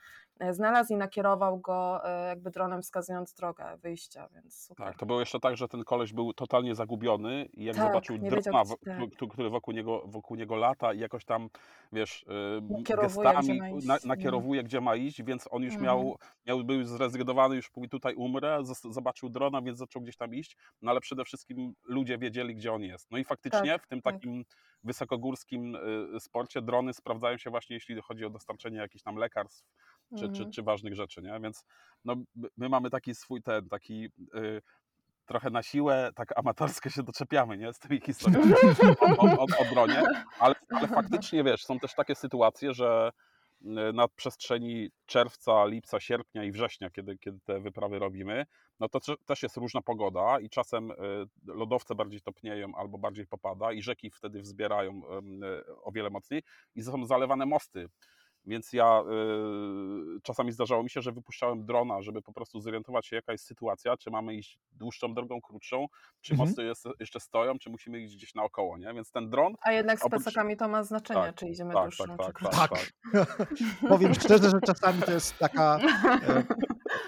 [0.50, 4.86] znalazł i nakierował go jakby dronem wskazując drogę wyjścia, więc super.
[4.86, 8.04] Tak, to było jeszcze tak, że ten koleś był totalnie zagubiony i jak tak tak,
[8.04, 9.30] zobaczył drona, tak.
[9.30, 11.48] który wokół niego, wokół niego lata i jakoś tam,
[11.92, 12.24] wiesz,
[12.84, 15.84] gestami gdzie na, nakierowuje, gdzie ma iść, więc on już mhm.
[15.84, 20.90] miał, miał, był zrezygnowany, już tutaj umrę, zobaczył drona, więc zaczął gdzieś tam iść, no
[20.90, 23.10] ale przede wszystkim ludzie wiedzieli, gdzie on jest.
[23.10, 24.14] No i faktycznie tak, w tym tak.
[24.14, 24.44] takim
[24.84, 25.76] wysokogórskim
[26.16, 29.64] y, sporcie drony sprawdzają się właśnie, jeśli chodzi o dostarczenie jakichś tam lekarstw,
[30.18, 30.34] czy, mhm.
[30.34, 31.40] czy, czy, ważnych rzeczy, nie?
[31.42, 31.64] Więc
[32.04, 32.16] no,
[32.56, 34.62] my mamy taki swój ten, taki y,
[35.26, 37.72] trochę na siłę, tak amatorsko się doczepiamy, nie?
[37.72, 38.52] Z tymi historiami
[39.18, 40.02] o, o, o, bronie,
[40.38, 43.12] ale, ale faktycznie, wiesz, są też takie sytuacje, że
[43.62, 48.46] y, na przestrzeni czerwca, lipca, sierpnia i września, kiedy, kiedy te wyprawy robimy,
[48.80, 50.94] no to też jest różna pogoda i czasem y,
[51.44, 56.42] lodowce bardziej topnieją albo bardziej popada i rzeki wtedy wzbierają y, o wiele mocniej
[56.74, 57.88] i są zalewane mosty.
[58.46, 59.02] Więc ja
[60.16, 63.44] y, czasami zdarzało mi się, że wypuszczałem drona, żeby po prostu zorientować się, jaka jest
[63.44, 65.86] sytuacja, czy mamy iść dłuższą drogą, krótszą,
[66.20, 66.48] czy mhm.
[66.48, 68.94] mosty jest, jeszcze stoją, czy musimy iść gdzieś naokoło, nie?
[68.94, 69.54] Więc ten dron...
[69.60, 70.22] A jednak z oprócz...
[70.22, 73.48] plecakami to ma znaczenie, tak, czy idziemy tak, dłuższą, tak, czy tak, tak, tak.
[73.88, 75.78] Powiem szczerze, że czasami to jest taka
[76.28, 76.44] e,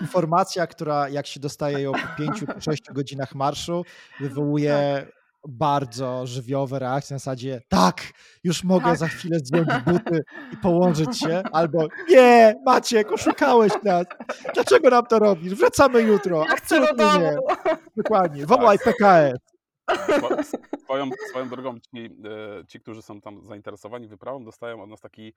[0.00, 3.84] informacja, która jak się dostaje ją po 5-6 godzinach marszu,
[4.20, 5.17] wywołuje tak
[5.48, 8.02] bardzo żywiowe reakcje na zasadzie tak,
[8.44, 8.98] już mogę tak.
[8.98, 14.06] za chwilę zdjąć buty i położyć się, albo nie, Maciek, oszukałeś nas,
[14.54, 17.20] dlaczego nam to robisz, wracamy jutro, ja chcę do domu.
[17.20, 17.36] Nie.
[17.96, 18.94] Dokładnie, wołaj tak.
[18.96, 20.52] PKS.
[20.88, 25.32] Swoją, swoją drogą ci, e, ci, którzy są tam zainteresowani wyprawą, dostają od nas taki,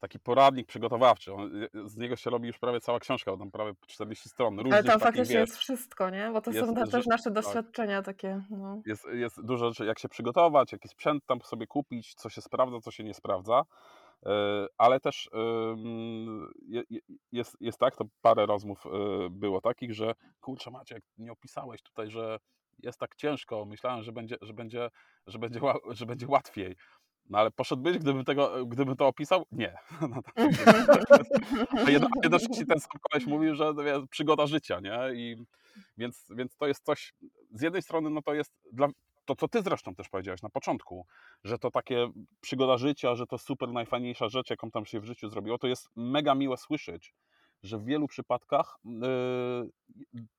[0.00, 1.34] taki poradnik przygotowawczy.
[1.34, 4.72] On, e, z niego się robi już prawie cała książka, tam prawie 40 stron.
[4.72, 6.30] Ale tam faktycznie jest wszystko, nie?
[6.32, 7.32] Bo to jest, są też nasze tak.
[7.32, 8.16] doświadczenia tak.
[8.16, 8.42] takie.
[8.50, 8.82] No.
[8.86, 12.80] Jest, jest dużo rzeczy, jak się przygotować, jaki sprzęt tam sobie kupić, co się sprawdza,
[12.80, 13.62] co się nie sprawdza.
[14.26, 15.30] E, ale też
[17.32, 18.84] jest, jest tak, to parę rozmów
[19.30, 22.38] było takich, że kurczę Maciek, nie opisałeś tutaj, że
[22.78, 24.90] jest tak ciężko, myślałem, że będzie, że będzie,
[25.26, 25.60] że będzie,
[25.90, 26.76] że będzie łatwiej.
[27.30, 29.46] No ale poszedłbyś, gdybym, tego, gdybym to opisał?
[29.52, 29.76] Nie.
[30.08, 30.22] No,
[31.86, 34.98] a jednocześnie ten sam koleś mówił, że wie, przygoda życia, nie?
[35.14, 35.36] I
[35.98, 37.14] więc, więc to jest coś,
[37.52, 38.88] z jednej strony no to jest dla,
[39.24, 41.06] to, co ty zresztą też powiedziałeś na początku,
[41.44, 42.08] że to takie
[42.40, 45.88] przygoda życia, że to super najfajniejsza rzecz, jaką tam się w życiu zrobiło, to jest
[45.96, 47.14] mega miłe słyszeć,
[47.66, 49.70] że w wielu przypadkach yy,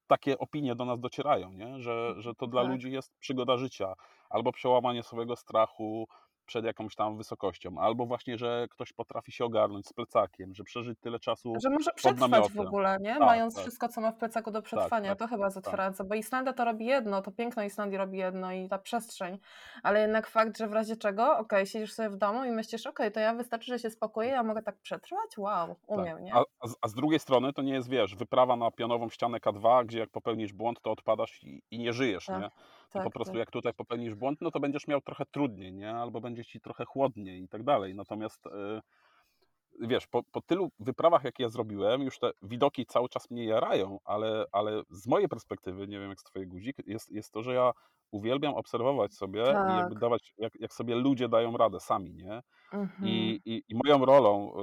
[0.08, 1.80] takie opinie do nas docierają, nie?
[1.80, 2.72] Że, że to dla tak.
[2.72, 3.94] ludzi jest przygoda życia,
[4.30, 6.08] albo przełamanie swojego strachu,
[6.48, 11.00] przed jakąś tam wysokością, albo właśnie, że ktoś potrafi się ogarnąć z plecakiem, że przeżyć
[11.00, 13.14] tyle czasu Że może przetrwać w ogóle, nie?
[13.14, 13.62] Tak, Mając tak.
[13.62, 15.58] wszystko, co ma w plecaku do tak, przetrwania, tak, to chyba tak.
[15.58, 19.38] otwierające, bo Islandia to robi jedno, to piękno Islandii robi jedno i ta przestrzeń,
[19.84, 22.88] ale jednak fakt, że w razie czego, okej, okay, siedzisz sobie w domu i myślisz,
[22.88, 25.38] okej, okay, to ja wystarczy, że się spokoję, ja mogę tak przetrwać?
[25.38, 26.36] Wow, umiem, nie?
[26.36, 26.44] A,
[26.82, 30.10] a, z drugiej strony to nie jest, wiesz, wyprawa na pionową ścianę K2, gdzie jak
[30.10, 32.50] popełnisz błąd, to odpadasz i, i nie żyjesz, nie?
[32.90, 33.40] Tak, po prostu tak.
[33.40, 35.92] jak tutaj popełnisz błąd, no to będziesz miał trochę trudniej, nie?
[35.92, 37.95] Albo będzie ci trochę chłodniej i tak dalej.
[37.95, 43.32] Natomiast yy, wiesz, po, po, tylu wyprawach, jakie ja zrobiłem, już te widoki cały czas
[43.32, 47.32] mnie jarają, ale, ale z mojej perspektywy, nie wiem jak z twojej guzik, jest, jest
[47.32, 47.71] to, że ja
[48.12, 49.73] uwielbiam obserwować sobie tak.
[49.73, 50.02] i jakby tak.
[50.02, 52.41] dawać, jak, jak sobie ludzie dają radę sami, nie?
[52.73, 53.10] Mhm.
[53.10, 54.54] I, i, I, moją rolą,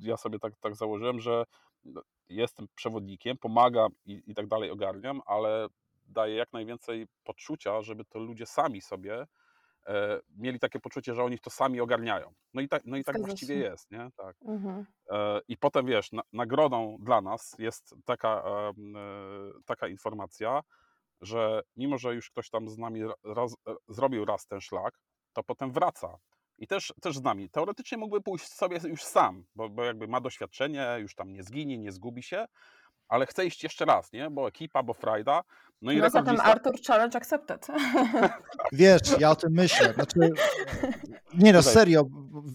[0.00, 1.44] yy, ja sobie tak, tak założyłem, że
[1.84, 5.68] no, jestem przewodnikiem, pomagam i, i tak dalej ogarniam, ale
[6.06, 9.26] daje jak najwięcej poczucia, żeby to ludzie sami sobie e,
[10.36, 12.34] mieli takie poczucie, że oni to sami ogarniają.
[12.54, 14.08] No i tak, no i tak właściwie jest, nie?
[14.16, 14.36] Tak.
[14.44, 14.86] Mhm.
[15.10, 18.72] E, I potem wiesz, na, nagrodą dla nas jest taka, e,
[19.66, 20.60] taka informacja,
[21.20, 24.98] że mimo, że już ktoś tam z nami raz, e, zrobił raz ten szlak,
[25.32, 26.18] to potem wraca.
[26.58, 27.50] I też, też z nami.
[27.50, 31.78] Teoretycznie mógłby pójść sobie już sam, bo, bo jakby ma doświadczenie, już tam nie zginie,
[31.78, 32.46] nie zgubi się,
[33.08, 34.30] ale chcę iść jeszcze raz, nie?
[34.30, 35.42] Bo ekipa, bo frajda.
[35.82, 37.66] No i no zatem Artur Challenge accepted.
[38.72, 39.94] Wiesz, ja o tym myślę.
[39.94, 40.18] Znaczy,
[41.34, 42.04] nie no, serio,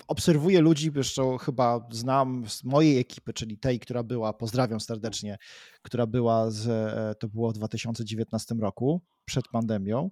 [0.08, 5.38] obserwuję ludzi, zresztą chyba znam z mojej ekipy, czyli tej, która była, pozdrawiam serdecznie,
[5.82, 10.10] która była, z, e, to było w 2019 roku, przed pandemią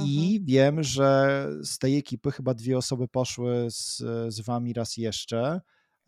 [0.00, 0.44] i mhm.
[0.44, 3.96] wiem, że z tej ekipy chyba dwie osoby poszły z,
[4.34, 5.60] z wami raz jeszcze.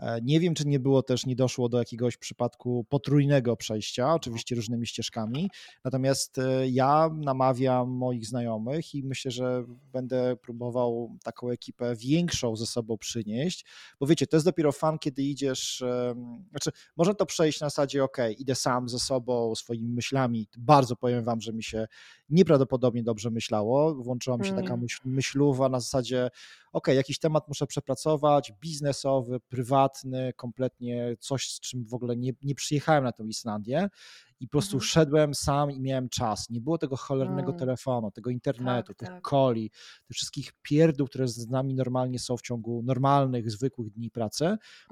[0.03, 4.55] E, nie wiem, czy nie było też, nie doszło do jakiegoś przypadku potrójnego przejścia, oczywiście
[4.55, 5.51] różnymi ścieżkami.
[5.85, 12.67] Natomiast e, ja namawiam moich znajomych i myślę, że będę próbował taką ekipę większą ze
[12.67, 13.65] sobą przynieść,
[14.01, 15.85] bo wiecie, to jest dopiero fan, kiedy idziesz,
[16.51, 20.49] znaczy można to przejść na zasadzie, ok, idę sam ze sobą, swoimi myślami.
[20.59, 21.87] Bardzo powiem wam, że mi się
[22.33, 23.95] nieprawdopodobnie dobrze myślało.
[23.95, 24.81] Włączyła mi się taka mm.
[24.81, 26.31] myśl, myśluwa na zasadzie,
[26.73, 32.55] ok, jakiś temat muszę przepracować, biznesowy, prywatny, kompletnie coś, z czym w ogóle nie, nie
[32.55, 33.89] przyjechałem na tę Islandię
[34.43, 34.89] i po prostu mhm.
[34.89, 36.51] szedłem sam i miałem czas.
[36.51, 37.59] Nie było tego cholernego mm.
[37.59, 39.29] telefonu, tego internetu, tak, tych tak.
[39.29, 39.71] coli,
[40.07, 44.45] tych wszystkich pierdół, które z nami normalnie są w ciągu normalnych, zwykłych dni pracy.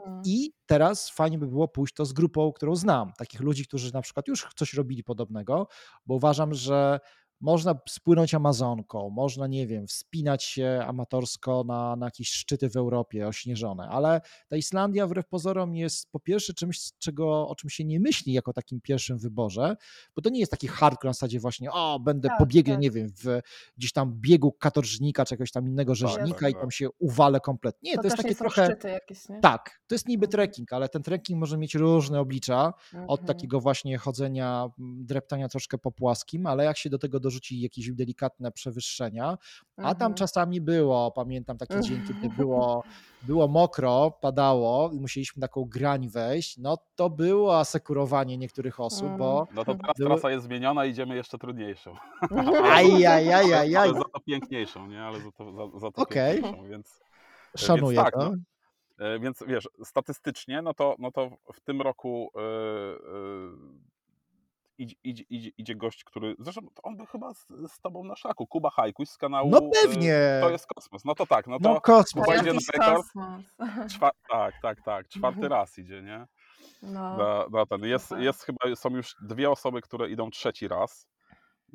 [0.06, 0.22] Mm.
[0.24, 3.12] I teraz fajnie by było pójść to z grupą, którą znam.
[3.18, 5.68] Takich ludzi, którzy na przykład już coś robili podobnego,
[6.06, 7.00] bo uważam, że
[7.40, 13.28] można spłynąć Amazonką, można, nie wiem, wspinać się amatorsko na, na jakieś szczyty w Europie
[13.28, 18.00] ośnieżone, ale ta Islandia wbrew pozorom jest po pierwsze czymś, czego, o czym się nie
[18.00, 19.76] myśli jako takim pierwszym wyborze,
[20.16, 22.80] bo to nie jest taki hardcore na zasadzie właśnie, o, będę tak, tak.
[22.80, 23.40] nie wiem, w
[23.76, 27.40] gdzieś tam biegu katorżnika czy jakiegoś tam innego tak, rzeźnika tak, i tam się uwalę
[27.40, 27.90] kompletnie.
[27.90, 28.76] Nie, to, to jest takie trochę...
[28.84, 30.30] Jakieś, tak, to jest niby mhm.
[30.30, 32.72] trekking, ale ten trekking może mieć różne oblicza,
[33.08, 33.26] od mhm.
[33.26, 37.92] takiego właśnie chodzenia, dreptania troszkę po płaskim, ale jak się do tego do dorzuci jakieś
[37.92, 39.38] delikatne przewyższenia,
[39.76, 40.14] a tam mhm.
[40.14, 42.84] czasami było, pamiętam taki dzień, kiedy było,
[43.22, 49.48] było mokro, padało i musieliśmy taką grań wejść, no to było asekurowanie niektórych osób, bo...
[49.54, 50.10] No to teraz były...
[50.10, 51.94] trasa jest zmieniona, idziemy jeszcze trudniejszą.
[52.72, 53.76] Ajajajajaj.
[53.76, 55.02] Ale za to piękniejszą, nie?
[55.02, 56.32] Ale za to, za, za to okay.
[56.32, 57.00] piękniejszą, więc...
[57.56, 58.32] Szanuję więc tak, to.
[58.98, 63.89] No, e, więc wiesz, statystycznie, no to, no to w tym roku yy, yy,
[64.80, 66.36] idzie, idzie, idzie, idzie gość, który.
[66.38, 68.46] Zresztą on był chyba z, z tobą na szaku.
[68.46, 69.50] Kuba Hajkuś z kanału.
[69.50, 70.38] No y, pewnie.
[70.40, 71.04] To jest kosmos.
[71.04, 72.24] No to tak, no to no, kosmos.
[72.24, 73.06] Kuba idzie na rekord.
[73.90, 75.08] Czwa, tak, tak, tak.
[75.14, 76.26] Czwarty raz idzie, nie?
[76.82, 77.16] No.
[77.16, 77.84] Na, na ten.
[77.84, 81.09] Jest, jest chyba, są już dwie osoby, które idą trzeci raz.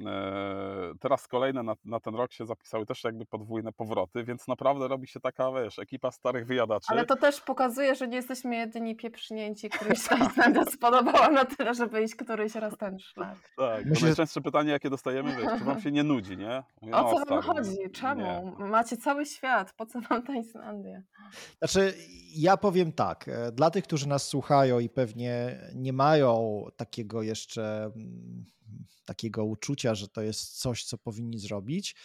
[0.05, 4.87] E, teraz kolejne na, na, ten rok się zapisały też jakby podwójne powroty, więc naprawdę
[4.87, 6.87] robi się taka, wiesz, ekipa starych wyjadaczy.
[6.89, 11.73] Ale to też pokazuje, że nie jesteśmy jedyni pieprznięci, któryś tam będę spodobała na tyle,
[11.73, 13.37] żeby iść któryś raz ten szlak.
[13.57, 13.99] Tak, Myślę...
[13.99, 16.63] to najczęstsze pytanie, jakie dostajemy, wiesz, czy wam się nie nudzi, nie?
[16.81, 17.77] Mówię, o co wam chodzi?
[17.93, 18.55] Czemu?
[18.59, 18.65] Nie.
[18.65, 21.01] Macie cały świat, po co wam ta Islandia?
[21.57, 21.93] Znaczy,
[22.35, 27.91] ja powiem tak, e, dla tych, którzy nas słuchają i pewnie nie mają takiego jeszcze
[27.95, 28.45] mm,
[29.05, 31.95] takiego uczucia, że to jest coś, co powinni zrobić,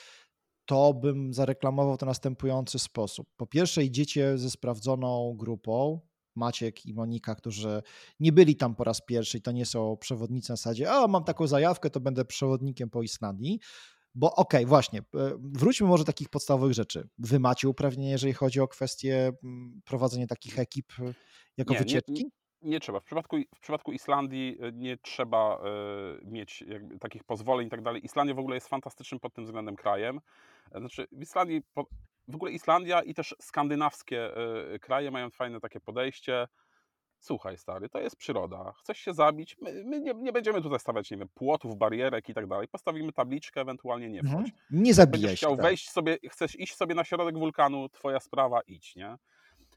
[0.64, 3.29] to bym zareklamował to następujący sposób.
[3.37, 6.01] Po pierwsze, idziecie ze sprawdzoną grupą,
[6.37, 7.83] Maciek i Monika, którzy
[8.20, 11.25] nie byli tam po raz pierwszy i to nie są przewodnicy na zasadzie, o mam
[11.25, 13.61] taką zajawkę, to będę przewodnikiem po Islandii,
[14.14, 15.03] bo okej, okay, właśnie, e,
[15.38, 17.09] wróćmy może do takich podstawowych rzeczy.
[17.18, 21.14] Wy macie uprawnienie, jeżeli chodzi o kwestię mm, prowadzenia takich ekip e,
[21.57, 22.25] jako nie, wycieczki?
[22.25, 22.31] Nie,
[22.62, 23.01] nie trzeba.
[23.01, 25.61] W przypadku, w przypadku Islandii e, nie trzeba
[26.23, 28.05] y, mieć jakby, takich pozwoleń i tak dalej.
[28.05, 30.20] Islandia w ogóle jest fantastycznym pod tym względem krajem.
[30.73, 31.62] E, znaczy w Islandii,
[32.29, 34.31] w ogóle Islandia i też skandynawskie
[34.75, 36.49] y, kraje mają fajne takie podejście.
[37.18, 38.73] Słuchaj stary, to jest przyroda.
[38.79, 39.57] Chcesz się zabić?
[39.61, 42.68] My, my nie, nie, będziemy tutaj stawiać, nie wiem, płotów, barierek i tak dalej.
[42.68, 44.33] Postawimy tabliczkę, ewentualnie nie wchodź.
[44.33, 44.53] Mhm.
[44.70, 45.62] Nie zabijaj Będziesz chciał tak.
[45.62, 49.16] wejść sobie, chcesz iść sobie na środek wulkanu, twoja sprawa, idź, nie?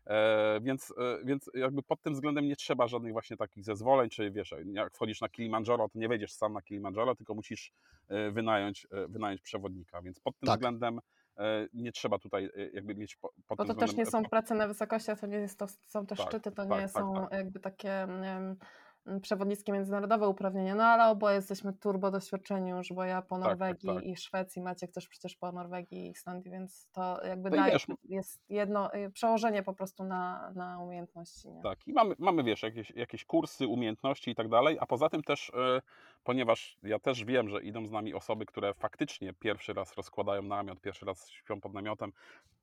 [0.08, 4.32] E, więc, e, więc jakby pod tym względem nie trzeba żadnych właśnie takich zezwoleń, czy
[4.32, 7.72] wiesz, jak wchodzisz na Kilimandżaro, to nie wejdziesz sam na Kilimandżaro, tylko musisz
[8.10, 10.60] e, wynająć, wynająć przewodnika, więc pod tym tak.
[10.60, 11.00] względem
[11.74, 15.16] nie trzeba tutaj jakby mieć pod Bo to też nie są prace na wysokości, a
[15.16, 17.32] to nie jest to, są te tak, szczyty, to tak, nie tak, są tak.
[17.32, 18.56] jakby takie Mm,
[19.22, 23.90] przewodnickie międzynarodowe uprawnienia, no ale oboje jesteśmy turbo doświadczeni już, bo ja po tak, Norwegii
[23.90, 24.06] tak, tak.
[24.06, 28.42] i Szwecji, Maciek też przecież po Norwegii i Islandii, więc to jakby no daje, jest
[28.50, 31.50] jedno y, przełożenie po prostu na, na umiejętności.
[31.50, 31.62] Nie?
[31.62, 35.24] Tak i mamy, mamy wiesz, jakieś, jakieś kursy, umiejętności i tak dalej, a poza tym
[35.24, 35.82] też, y,
[36.24, 40.82] ponieważ ja też wiem, że idą z nami osoby, które faktycznie pierwszy raz rozkładają namiot,
[40.82, 42.12] pierwszy raz śpią pod namiotem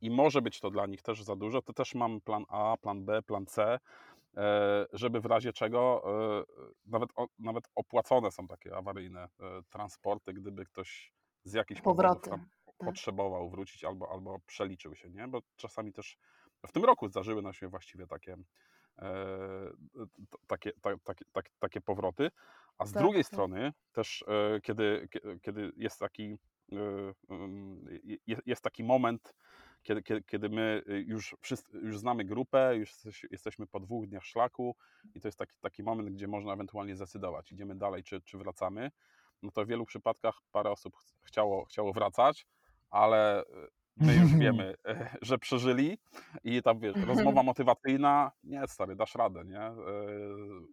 [0.01, 3.05] i może być to dla nich też za dużo, to też mam plan A, plan
[3.05, 3.79] B, plan C, E,
[4.93, 6.45] żeby w razie czego e,
[6.87, 9.29] nawet, nawet opłacone są takie awaryjne e,
[9.71, 11.13] transporty, gdyby ktoś
[11.45, 12.89] z jakichś tam tak.
[12.89, 15.29] potrzebował wrócić albo, albo przeliczył się, nie?
[15.29, 16.19] Bo czasami też
[16.67, 18.37] w tym roku zdarzyły nam się właściwie takie,
[20.47, 22.31] takie, ta, takie, takie, takie powroty.
[22.79, 23.33] A z Tak, drugiej tak.
[23.33, 24.25] strony też,
[24.63, 26.37] kiedy, kie- kiedy jest taki,
[28.27, 29.35] je- jest taki moment,
[29.83, 34.25] kiedy, kiedy, kiedy my już, wszyscy, już znamy grupę, już jesteś- jesteśmy po dwóch dniach
[34.25, 34.77] szlaku
[35.15, 38.91] i to jest taki, taki moment, gdzie można ewentualnie zdecydować, idziemy dalej czy, czy wracamy,
[39.43, 42.47] no to w wielu przypadkach parę osób ch- chciało, chciało wracać,
[42.91, 43.45] ale
[44.01, 44.75] my już wiemy,
[45.23, 45.99] że przeżyli
[46.45, 49.75] i tam wiesz, rozmowa motywacyjna, nie stary, dasz radę, nie, E,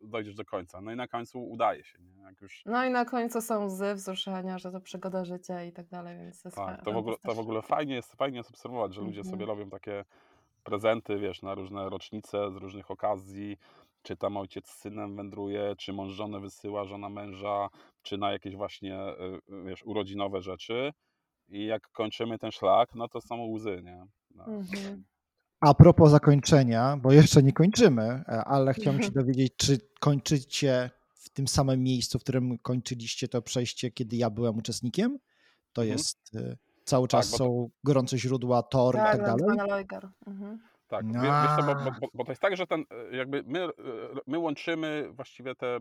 [0.04, 3.06] dojdziesz do końca, no i na końcu udaje się, nie, jak już No i na
[3.06, 6.92] końcu są łzy, wzruszenia, że to przygoda życia i tak dalej, więc to Tak, to
[6.94, 9.46] w ogóle, to w ogóle fajnie jest, fajnie jest obserwować, że ludzie sobie Mhm.
[9.46, 10.06] robią takie
[10.64, 13.58] prezenty, wiesz, na różne rocznice, z różnych okazji,
[14.04, 17.70] czy tam ojciec z synem wędruje, czy mąż żonę wysyła, żona męża,
[18.04, 19.00] czy na jakieś właśnie,
[19.50, 20.94] y, wiesz, urodzinowe rzeczy
[21.50, 24.06] i jak kończymy ten szlak, no to są łzy, nie?
[24.36, 24.46] No.
[24.46, 25.04] Mhm.
[25.62, 31.30] A propos zakończenia, bo jeszcze nie kończymy, e, ale chciałbym się dowiedzieć, czy kończycie w
[31.30, 35.18] tym samym miejscu, w którym kończyliście to przejście, kiedy ja byłem uczestnikiem?
[35.74, 35.98] To Mhm.
[35.98, 39.86] jest y, cały czas bo to- są gorące źródła, tor i Tak, tak dalej?
[40.28, 40.60] Mhm.
[40.88, 41.22] Tak, No.
[41.22, 43.70] wie- wiesz co, bo, bo, bo- to jest tak, że ten, e, jakby my, e,
[44.28, 45.80] my łączymy właściwie te,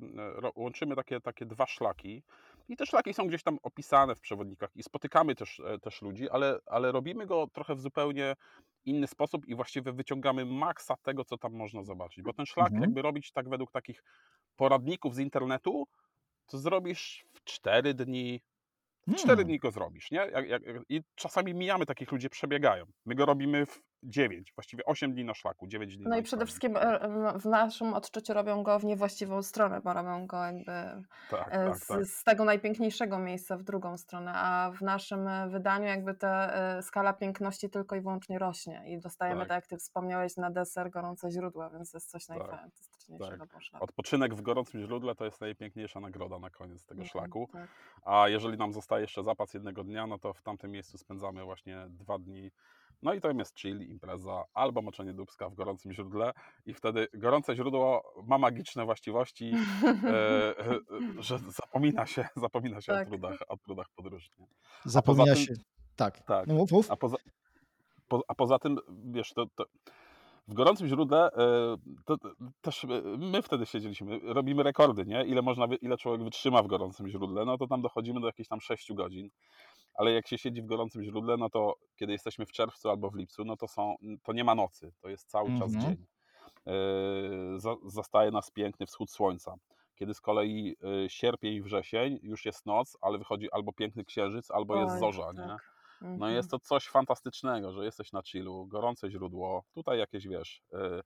[0.56, 2.22] łączymy takie, takie dwa szlaki
[2.68, 6.30] i te szlaki są gdzieś tam opisane w przewodnikach i spotykamy też, e, też ludzi,
[6.30, 8.34] ale, ale robimy go trochę w zupełnie
[8.84, 12.82] inny sposób i właściwie wyciągamy maksa tego, co tam można zobaczyć, bo ten szlak Mhm.
[12.82, 14.02] jakby robić tak według takich
[14.56, 15.86] poradników z internetu,
[16.46, 18.40] to zrobisz w 4 dni,
[19.08, 19.46] w 4 Hmm.
[19.48, 20.18] dni go zrobisz, nie?
[20.18, 22.84] Jak, jak, I czasami mijamy takich ludzi, przebiegają.
[23.06, 26.46] My go robimy w 9, właściwie 8 dni na szlaku, 9 dni No i przede
[26.46, 30.72] wszystkim e, w naszym odczuciu robią go w niewłaściwą stronę, bo robią go jakby
[31.30, 32.04] Tak, e, tak, z, tak.
[32.04, 36.82] z tego najpiękniejszego miejsca w drugą stronę, a w naszym e, wydaniu jakby ta e,
[36.82, 39.48] skala piękności tylko i wyłącznie rośnie i dostajemy, Tak.
[39.48, 43.82] tak, jak ty wspomniałeś, na deser gorące źródła, więc to jest coś Tak, najfantastyczniejszego tak.
[43.82, 47.48] Odpoczynek w gorącym źródle to jest najpiękniejsza nagroda na koniec tego Mhm, szlaku.
[47.52, 47.68] tak.
[48.04, 51.86] A jeżeli nam zostaje jeszcze zapas jednego dnia, no to w tamtym miejscu spędzamy właśnie
[51.88, 52.50] dwa dni.
[53.02, 56.32] No i to jest chill, impreza albo moczenie dubska w gorącym źródle
[56.66, 59.52] i wtedy gorące źródło ma magiczne właściwości,
[60.04, 60.78] e, e,
[61.18, 63.06] że zapomina się, zapomina się Tak.
[63.06, 64.30] o, trudach, o trudach podróży.
[64.38, 64.46] nie?
[64.84, 65.54] Zapomina tym- się.
[65.96, 66.20] Tak.
[66.20, 66.46] tak.
[66.46, 66.90] No mów, mów.
[66.90, 67.16] A poza,
[68.08, 69.64] po, a poza tym, wiesz, to, to
[70.48, 72.30] w gorącym źródle e, to, to
[72.60, 72.86] też
[73.18, 75.24] my wtedy siedzieliśmy, robimy rekordy, nie?
[75.24, 78.60] Ile można, ile człowiek wytrzyma w gorącym źródle, no to tam dochodzimy do jakichś tam
[78.60, 79.28] 6 godzin.
[79.98, 83.14] Ale jak się siedzi w gorącym źródle, no to kiedy jesteśmy w czerwcu albo w
[83.16, 85.76] lipcu, no to są, to nie ma nocy, to jest cały czas Mhm.
[85.76, 86.06] dzień.
[86.66, 86.72] E,
[87.60, 89.54] za, zastaje nas piękny wschód słońca.
[89.94, 94.50] Kiedy z kolei e, sierpień i wrzesień już jest noc, ale wychodzi albo piękny księżyc,
[94.50, 95.50] albo jest Oj, zorza, nie?
[95.50, 95.72] tak.
[96.16, 96.30] No Mhm.
[96.30, 101.00] jest to coś fantastycznego, że jesteś na chillu, gorące źródło, tutaj jakieś, wiesz, y,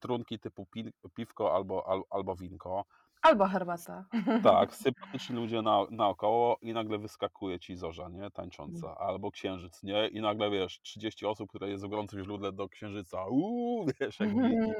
[0.00, 2.84] trunki typu pi, piwko albo, al, albo winko.
[3.24, 4.04] Albo herbata.
[4.42, 10.08] Tak, sympatyczni ludzie na, naokoło i nagle wyskakuje ci zorza, nie, tańcząca, albo księżyc, nie,
[10.08, 14.28] i nagle, wiesz, 30 osób, które jest w gorącym źródle do księżyca, uuu, wiesz, jak
[14.28, 14.72] biki.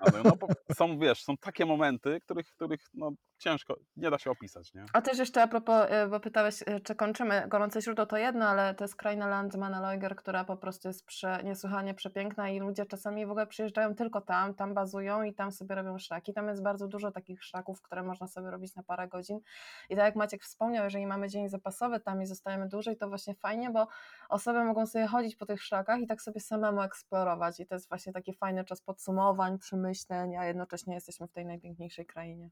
[0.00, 0.32] Ale no,
[0.74, 4.84] są, wiesz, są takie momenty, których, których, no, ciężko, nie da się opisać, nie?
[4.92, 7.44] A też jeszcze a propos, y, bo pytałeś, y, czy kończymy.
[7.48, 11.40] Gorące źródło to jedno, ale to jest kraina Landmana Leuger, która po prostu jest prze,
[11.44, 15.74] niesłychanie przepiękna i ludzie czasami w ogóle przyjeżdżają tylko tam, tam bazują i tam sobie
[15.74, 16.32] robią szlaki.
[16.32, 19.40] Tam jest bardzo dużo takich szlaków, które można sobie robić na parę godzin.
[19.88, 23.34] I tak jak Maciek wspomniał, jeżeli mamy dzień zapasowy tam i zostajemy dłużej, to właśnie
[23.34, 23.86] fajnie, bo
[24.28, 27.60] osoby mogą sobie chodzić po tych szlakach i tak sobie samemu eksplorować.
[27.60, 32.06] I to jest właśnie taki fajny czas podsumowań, przemyśleń, a jednocześnie jesteśmy w tej najpiękniejszej
[32.06, 32.50] krainie.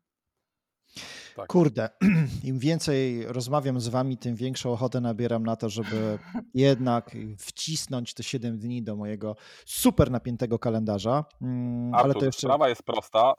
[1.38, 1.46] Tak.
[1.48, 1.88] Kurde,
[2.44, 6.18] im więcej rozmawiam z wami, tym większą ochotę nabieram na to, żeby
[6.54, 11.24] jednak wcisnąć te 7 dni do mojego super napiętego kalendarza.
[11.42, 12.40] Mm, Ale Artur, to jeszcze.
[12.40, 13.34] sprawa jest prosta,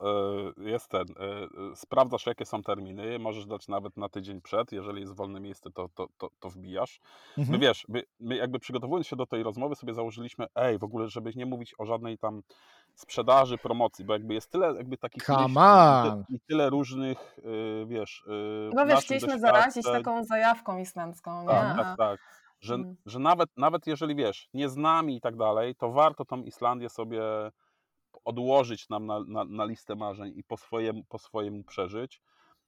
[0.57, 5.01] y, jest ten, y, sprawdzasz jakie są terminy, możesz dać nawet na tydzień przed, jeżeli
[5.01, 7.01] jest wolne miejsce, to, to, to, to wbijasz.
[7.37, 7.59] My Mhm.
[7.61, 11.31] wiesz, my, my jakby przygotowując się do tej rozmowy sobie założyliśmy, ej, w ogóle, żeby
[11.35, 12.41] nie mówić o żadnej tam
[12.95, 15.23] sprzedaży, promocji, bo jakby jest tyle jakby takich
[16.29, 17.39] i tyle różnych,
[17.83, 21.47] y, wiesz, y, No wiesz, chcieliśmy zarazić taką zajawką islandzką, nie?
[21.47, 22.19] Tak, tak, tak.
[22.61, 22.95] Że, Mm.
[23.05, 26.89] że nawet, nawet jeżeli wiesz, nie z nami i tak dalej, to warto tą Islandię
[26.89, 27.21] sobie
[28.25, 32.21] odłożyć nam na, na, na listę marzeń i po swojemu, po swojemu przeżyć.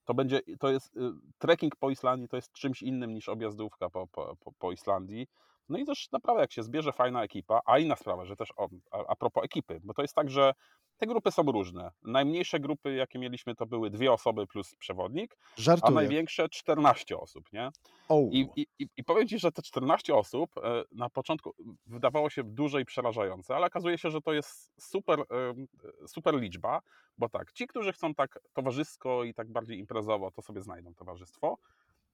[0.04, 1.00] To będzie, to jest, y,
[1.38, 5.26] trekking po Islandii to jest czymś innym niż objazdówka po, po, po Islandii.
[5.68, 8.68] No i też naprawdę jak się zbierze fajna ekipa, a inna sprawa, że też o,
[8.90, 10.52] a, a propos ekipy, bo to jest tak, że
[10.96, 11.90] te grupy są różne.
[12.02, 15.94] Najmniejsze grupy, jakie mieliśmy, to były dwie osoby plus przewodnik, a Żartuję.
[15.94, 17.68] największe 14 osób, nie?
[18.08, 21.54] O, I, i, i- powiem Ci, że te 14 osób e, na początku
[21.86, 25.66] wydawało się duże i przerażające, ale okazuje się, że to jest super, em,
[26.06, 26.80] super liczba,
[27.18, 31.58] bo tak, ci, którzy chcą tak towarzysko i tak bardziej imprezowo, to sobie znajdą towarzystwo.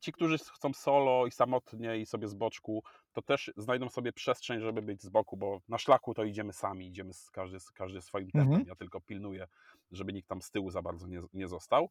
[0.01, 2.83] Ci, którzy chcą solo i samotnie i sobie z boczku,
[3.13, 6.87] to też znajdą sobie przestrzeń, żeby być z boku, bo na szlaku to idziemy sami,
[6.87, 8.53] idziemy z każdy, każdy swoim tempem.
[8.53, 8.69] Mhm.
[8.69, 9.49] Ja tylko pilnuję,
[9.93, 11.91] żeby nikt tam z tyłu za bardzo nie, nie został.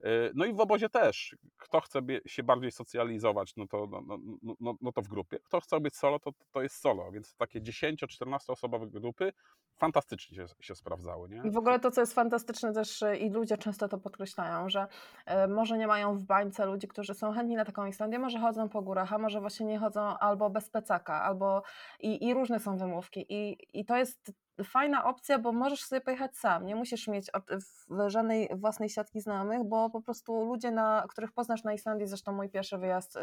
[0.00, 1.36] Yy, No i w obozie też.
[1.56, 5.38] Kto chce się bardziej socjalizować, no to, no, no, no- no, no to w grupie.
[5.44, 7.12] Kto chce być solo, to, to jest solo.
[7.12, 9.32] Więc takie 10-14 osobowe grupy
[9.76, 11.28] fantastycznie się, się sprawdzały.
[11.28, 11.42] Nie?
[11.44, 14.86] I w ogóle to, co jest fantastyczne też y, i ludzie często to podkreślają, że
[15.44, 18.68] y, może nie mają w bańce ludzi, którzy są chętni na taką Islandię, może chodzą
[18.68, 21.62] po górach, a może właśnie nie chodzą albo bez plecaka, albo
[22.00, 23.26] i, i różne są wymówki.
[23.28, 24.32] I, I to jest
[24.64, 27.30] fajna opcja, bo możesz sobie pojechać sam, nie musisz mieć
[28.06, 32.48] żadnej własnej siatki znajomych, bo po prostu ludzie, na, których poznasz na Islandii, zresztą mój
[32.48, 33.20] pierwszy wyjazd y,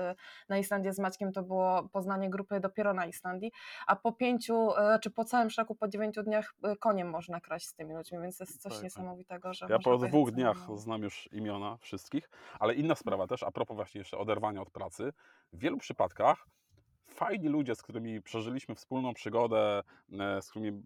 [0.49, 3.51] na Islandię z Maćkiem to było poznanie grupy dopiero na Islandii,
[3.87, 7.67] a po pięciu, e, czy po całym szlaku, po dziewięciu dniach e, koniem można kraść
[7.67, 10.77] z tymi ludźmi, więc to jest coś Tak, niesamowitego, że Ja po dwóch dniach no.
[10.77, 12.29] znam już imiona wszystkich,
[12.59, 15.13] ale inna sprawa też, a propos właśnie jeszcze oderwania od pracy.
[15.53, 16.45] W wielu przypadkach
[17.13, 19.83] fajni ludzie, z którymi przeżyliśmy wspólną przygodę,
[20.19, 20.83] e, z którymi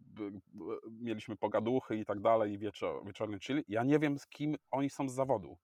[0.89, 5.09] mieliśmy pogaduchy i tak dalej, wieczor, wieczorny chill, ja nie wiem z kim oni są
[5.09, 5.57] z zawodu.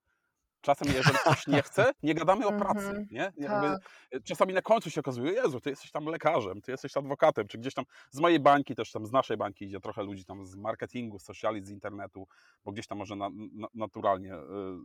[0.64, 2.80] Czasem, jeżeli ktoś nie chce, nie gadamy o pracy.
[2.88, 3.32] Mhm, Nie?
[3.38, 3.82] Jakby, Tak.
[4.11, 7.57] e, czasami na końcu się okazuje, Jezu, ty jesteś tam lekarzem, ty jesteś adwokatem, czy
[7.57, 10.55] gdzieś tam z mojej bańki, też tam z naszej bańki idzie trochę ludzi tam z
[10.55, 12.28] marketingu, z sociali, z internetu,
[12.66, 14.39] bo gdzieś tam może na, na, naturalnie e,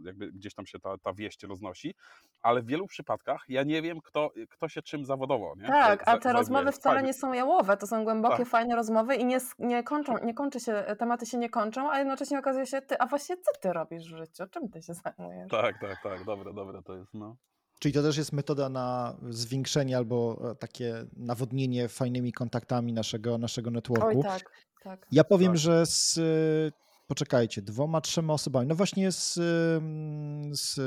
[0.05, 1.95] jakby gdzieś tam się ta, ta wieść roznosi,
[2.43, 5.67] ale w wielu przypadkach ja nie wiem, kto, kto się czym zawodowo, nie?
[5.67, 8.49] Tak, a te rozmowy wcale nie są jałowe, to są głębokie, Tak.
[8.49, 12.39] fajne rozmowy i nie, nie kończą, nie kończy się, tematy się nie kończą, a jednocześnie
[12.39, 15.51] okazuje się, ty, a właśnie co ty robisz w życiu, czym ty się zajmujesz?
[15.51, 17.37] Tak, tak, tak, dobre, dobre to jest, no.
[17.81, 23.71] Czyli to też jest metoda na zwiększenie albo e, takie nawodnienie fajnymi kontaktami naszego, naszego
[23.71, 24.07] networku.
[24.07, 24.51] Oj tak,
[24.83, 25.07] tak.
[25.13, 25.59] Ja powiem, Tak.
[25.59, 26.73] że z, y,
[27.07, 29.35] poczekajcie, dwoma, trzema osobami, no właśnie z,
[30.53, 30.81] z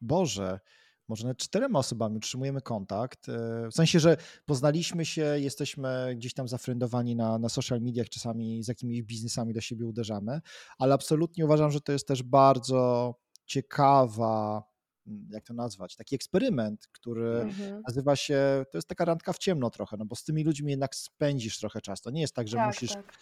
[0.00, 0.60] Boże,
[1.08, 3.28] może nawet czterema osobami utrzymujemy kontakt.
[3.28, 3.32] y,
[3.70, 8.68] W sensie, że poznaliśmy się, jesteśmy gdzieś tam zafrendowani na, na social mediach, czasami z
[8.68, 10.40] jakimiś biznesami do siebie uderzamy,
[10.78, 13.14] ale absolutnie uważam, że to jest też bardzo
[13.46, 14.62] ciekawa,
[15.06, 17.82] mm, jak to nazwać, taki eksperyment, który Mhm.
[17.88, 20.94] nazywa się, to jest taka randka w ciemno trochę, no bo z tymi ludźmi jednak
[20.96, 22.02] spędzisz trochę czasu.
[22.02, 23.12] To nie jest tak, że Tak, musisz tak.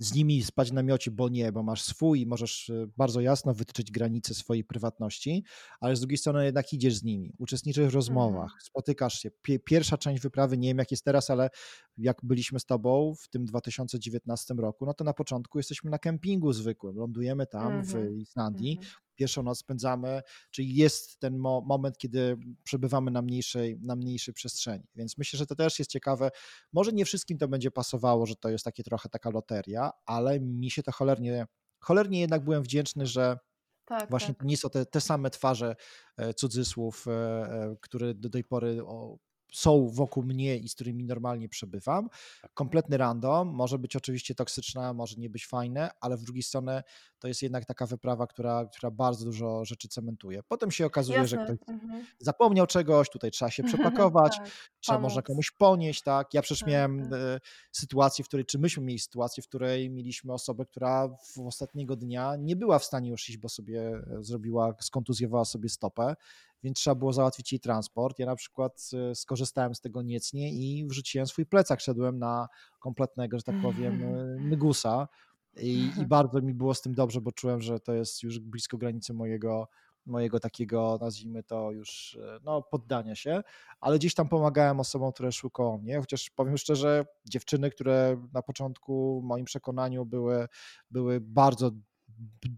[0.00, 3.54] z nimi spać w namiocie, bo nie, bo masz swój i możesz y, bardzo jasno
[3.54, 5.44] wytyczyć granice swojej prywatności,
[5.80, 8.60] ale z drugiej strony jednak idziesz z nimi, uczestniczysz w rozmowach, Mhm.
[8.60, 9.30] spotykasz się.
[9.48, 11.50] Pie- Pierwsza część wyprawy, nie wiem jak jest teraz, ale
[11.96, 16.52] jak byliśmy z tobą w tym 2019 roku, no to na początku jesteśmy na kempingu
[16.52, 18.18] zwykłym, lądujemy tam w Mhm.
[18.20, 18.94] Islandii, Mhm.
[19.18, 24.84] Pierwszą noc spędzamy, czyli jest ten mo- moment, kiedy przebywamy na mniejszej, na mniejszej przestrzeni.
[24.94, 26.30] Więc myślę, że to też jest ciekawe.
[26.72, 30.70] Może nie wszystkim to będzie pasowało, że to jest takie trochę taka loteria, ale mi
[30.70, 31.46] się to cholernie,
[31.80, 33.38] cholernie jednak byłem wdzięczny, że
[33.84, 34.38] Tak, właśnie tak.
[34.38, 35.76] to nie są te, te same twarze
[36.16, 39.18] e, cudzysłów, e, e, które do tej pory o,
[39.52, 42.08] są wokół mnie i z którymi normalnie przebywam.
[42.54, 46.82] Kompletny random, może być oczywiście toksyczna, może nie być fajne, ale w drugiej strony
[47.18, 50.42] to jest jednak taka wyprawa, która, która bardzo dużo rzeczy cementuje.
[50.48, 51.56] Potem się okazuje, że Jasne.
[51.56, 52.04] ktoś Mhm.
[52.18, 53.62] zapomniał czegoś, tutaj trzeba się
[54.02, 54.50] przepakować, Tak,
[54.80, 55.26] trzeba można pomóc.
[55.26, 56.34] komuś ponieść, tak?
[56.34, 57.12] Ja przecież Tak, miałem tak.
[57.20, 57.40] e,
[57.72, 62.36] sytuację, w której, czy myśmy mieli sytuację, w której mieliśmy osobę, która w ostatniego dnia
[62.38, 66.14] nie była w stanie już iść, bo sobie e, zrobiła, skontuzjowała sobie stopę,
[66.62, 68.18] więc trzeba było załatwić jej transport.
[68.18, 72.48] Ja na przykład e, skorzystałem z tego niecnie i wrzuciłem swój plecak, szedłem na
[72.80, 74.02] kompletnego, że tak powiem,
[74.50, 75.08] mygusa
[75.56, 78.78] i, i bardzo mi było z tym dobrze, bo czułem, że to jest już blisko
[78.78, 79.68] granicy mojego
[80.08, 83.42] mojego takiego, nazwijmy to już, e, no, poddania się,
[83.80, 88.42] ale gdzieś tam pomagałem osobom, które szły koło mnie, chociaż powiem szczerze, dziewczyny, które na
[88.42, 90.46] początku w moim przekonaniu były,
[90.90, 91.70] były bardzo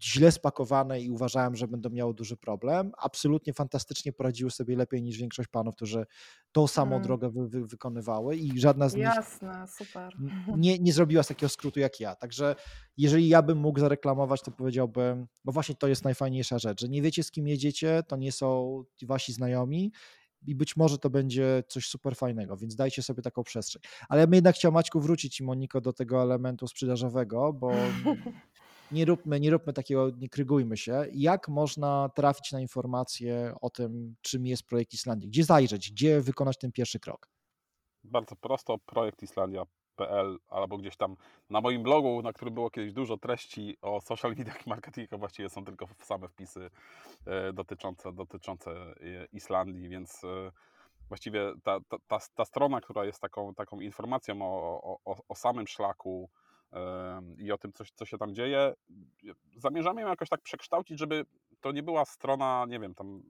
[0.02, 5.18] źle spakowane i uważałem, że będą miały duży problem, absolutnie fantastycznie poradziły sobie lepiej niż
[5.18, 6.06] większość panów, którzy
[6.52, 7.02] tą samą Mm.
[7.02, 10.16] drogę wy, wy, wykonywały i żadna z nich Jasne, super.
[10.56, 12.14] nie, nie zrobiła z takiego skrótu jak ja.
[12.14, 12.56] Także
[12.96, 17.02] jeżeli ja bym mógł zareklamować, to powiedziałbym, bo właśnie to jest najfajniejsza rzecz, że nie
[17.02, 19.92] wiecie z kim jedziecie, to nie są wasi znajomi
[20.46, 23.82] i być może to będzie coś super fajnego, więc dajcie sobie taką przestrzeń.
[24.08, 27.72] Ale ja bym jednak chciał Maćku wrócić i Moniko do tego elementu sprzedażowego, bo
[28.92, 31.04] nie róbmy, nie róbmy takiego, nie krygujmy się.
[31.12, 35.28] Jak można trafić na informacje o tym, czym jest projekt Islandii?
[35.28, 35.92] Gdzie zajrzeć?
[35.92, 37.28] Gdzie wykonać ten pierwszy krok?
[38.04, 41.16] Bardzo prosto, projektislandia.pl marketing.pl albo gdzieś tam
[41.50, 45.50] na moim blogu, na którym było kiedyś dużo treści o social mediach i marketingu, właściwie
[45.50, 46.70] są tylko same wpisy
[47.26, 48.94] e, dotyczące, dotyczące e,
[49.32, 50.22] Islandii, więc
[51.08, 55.66] właściwie ta, ta, ta, ta strona, która jest taką, taką informacją o, o, o samym
[55.66, 56.30] szlaku
[57.38, 58.74] i o tym, co, co się tam dzieje,
[59.56, 61.24] zamierzamy ją jakoś tak przekształcić, żeby
[61.60, 63.22] to nie była strona, nie wiem, tam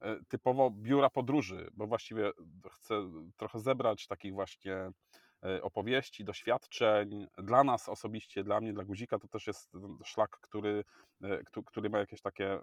[0.00, 2.30] E, typowo biura podróży, bo właściwie
[2.70, 4.74] chcę trochę zebrać takich właśnie
[5.42, 7.26] e, opowieści, doświadczeń.
[7.38, 9.72] Dla nas osobiście, dla mnie, dla Guzika, to też jest
[10.04, 10.84] szlak, który,
[11.22, 12.58] e, który ma jakieś takie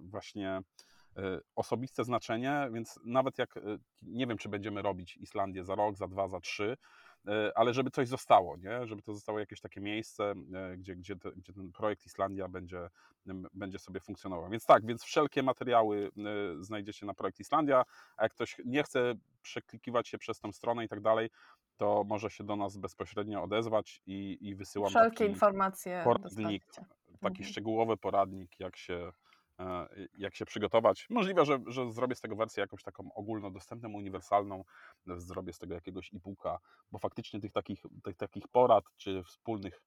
[0.00, 0.60] właśnie
[1.54, 3.54] osobiste znaczenie, więc nawet jak
[4.02, 6.76] nie wiem, czy będziemy robić Islandię za rok, za dwa, za trzy, E,
[7.54, 8.86] ale żeby coś zostało, nie?
[8.86, 12.88] żeby to zostało jakieś takie miejsce, e, gdzie, gdzie, te, gdzie ten projekt Islandia będzie,
[13.54, 14.50] będzie sobie funkcjonował.
[14.50, 17.84] Więc tak, więc wszelkie materiały e, znajdziecie na projekt Islandia,
[18.16, 21.30] a jak ktoś nie chce przeklikiwać się przez tą stronę i tak dalej,
[21.76, 26.64] to może się do nas bezpośrednio odezwać i, i wysyłam Wszelkie informacje poradnik,
[27.20, 27.44] taki mhm.
[27.44, 29.12] szczegółowy poradnik, jak się E,
[30.18, 31.06] jak się przygotować.
[31.10, 34.64] Możliwe, że, że zrobię z tego wersję jakąś taką ogólnodostępną, uniwersalną,
[35.06, 36.58] zrobię z tego jakiegoś e-booka,
[36.92, 39.82] bo faktycznie tych takich, tych takich porad, czy wspólnych,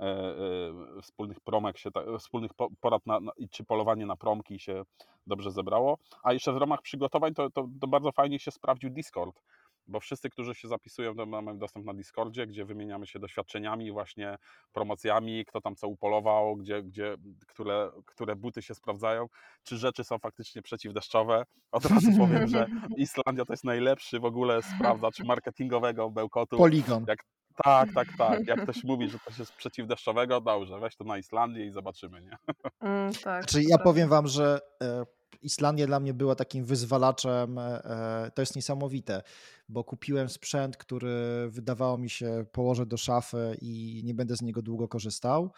[0.00, 2.50] e, e, wspólnych promek się, ta, wspólnych
[2.80, 4.82] porad, na, na, czy polowanie na promki się
[5.26, 5.98] dobrze zebrało.
[6.22, 9.42] A jeszcze w ramach przygotowań to, to, to bardzo fajnie się sprawdził Discord,
[9.88, 14.38] bo wszyscy, którzy się zapisują, to mamy dostęp na Discordzie, gdzie wymieniamy się doświadczeniami, właśnie
[14.72, 17.16] promocjami, kto tam co upolował, gdzie, gdzie,
[17.46, 19.28] które, które buty się sprawdzają,
[19.62, 21.44] czy rzeczy są faktycznie przeciwdeszczowe.
[21.72, 22.66] Od razu powiem, że
[22.96, 26.56] Islandia to jest najlepszy w ogóle sprawdzacz marketingowego bełkotu.
[26.56, 27.04] Poligon.
[27.08, 27.18] Jak,
[27.64, 28.46] tak, tak, tak.
[28.46, 32.36] Jak ktoś mówi, że coś jest przeciwdeszczowego, dobrze, weź to na Islandię i zobaczymy, nie?
[32.80, 35.04] Mm, tak, znaczy, ja powiem wam, że e,
[35.42, 37.58] Islandia dla mnie była takim wyzwalaczem.
[37.58, 39.22] E, e, to jest niesamowite,
[39.68, 44.62] bo kupiłem sprzęt, który wydawało mi się położę do szafy i nie będę z niego
[44.62, 45.52] długo korzystał.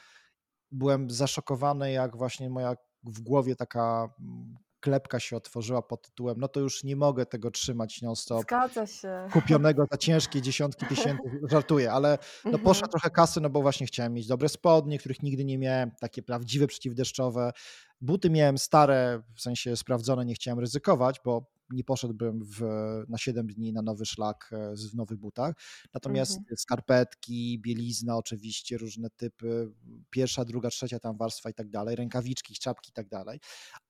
[0.72, 6.48] Byłem zaszokowany, jak właśnie moja w głowie taka mm, klepka się otworzyła pod tytułem, no
[6.48, 8.42] to już nie mogę tego trzymać non-stop.
[8.42, 9.28] Zgadza się.
[9.32, 12.90] Kupionego za ciężkie dziesiątki tysięcy, żartuję, ale no poszła mhm.
[12.90, 16.66] trochę kasy, no bo właśnie chciałem mieć dobre spodnie, których nigdy nie miałem, takie prawdziwe
[16.66, 17.52] przeciwdeszczowe.
[18.00, 22.60] Buty miałem stare, w sensie sprawdzone, nie chciałem ryzykować, bo nie poszedłbym w,
[23.08, 25.54] na 7 dni na nowy szlak e, w nowych butach.
[25.94, 26.56] Natomiast mhm.
[26.56, 29.72] skarpetki, bielizna oczywiście, różne typy,
[30.10, 33.40] pierwsza, druga, trzecia tam warstwa i tak dalej, rękawiczki, czapki i tak dalej.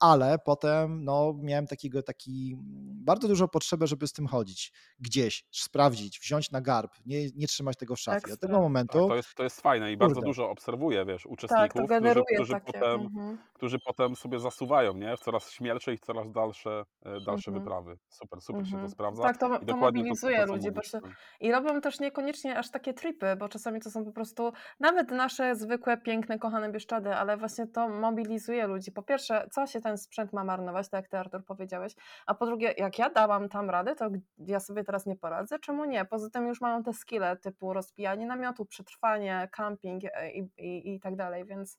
[0.01, 2.57] Ale potem no, miałem takiego, taki
[3.05, 7.76] bardzo dużą potrzebę, żeby z tym chodzić gdzieś, sprawdzić, wziąć na garb, nie, nie trzymać
[7.76, 8.33] tego w szafie.
[8.33, 8.99] Od tego momentu...
[8.99, 10.07] Tak, to, jest, to jest fajne i kurde.
[10.07, 13.39] bardzo dużo obserwuję, wiesz, tak, uczestników, tak, którzy, którzy, potem, mhm.
[13.55, 15.16] którzy potem sobie zasuwają, nie?
[15.16, 17.64] W coraz śmielsze i coraz dalsze, e, dalsze mhm.
[17.71, 17.99] Wyprawy.
[18.09, 18.91] Super, super się to mhm.
[18.91, 19.23] sprawdza.
[19.23, 20.68] Tak, to, to mobilizuje to, ludzi.
[20.83, 21.01] Się,
[21.41, 25.55] I robią też niekoniecznie aż takie tripy, bo czasami to są po prostu nawet nasze
[25.57, 28.93] zwykłe, piękne, kochane Bieszczady, ale właśnie to mobilizuje ludzi.
[28.93, 31.95] Po pierwsze, co się ten sprzęt ma marnować, tak jak ty Artur powiedziałeś,
[32.27, 34.09] a po drugie, jak ja dałam tam radę, to
[34.39, 36.05] ja sobie teraz nie poradzę, czemu nie?
[36.05, 41.01] Poza tym już mają te skille typu rozpijanie namiotu, przetrwanie, camping e, i, i, i
[41.01, 41.79] tak dalej, więc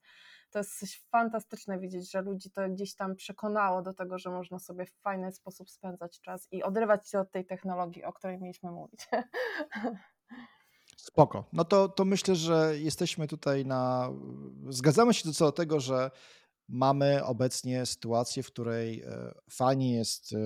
[0.52, 4.86] to jest fantastyczne widzieć, że ludzi to gdzieś tam przekonało do tego, że można sobie
[4.86, 9.08] w fajny sposób spędzać czas i odrywać się od tej technologii, o której mieliśmy mówić.
[10.98, 11.46] Spoko.
[11.54, 14.10] No to, to myślę, że jesteśmy tutaj na.
[14.70, 16.12] Zgadzamy się co do tego, że
[16.72, 20.38] mamy obecnie sytuację, w której e, fajnie jest e,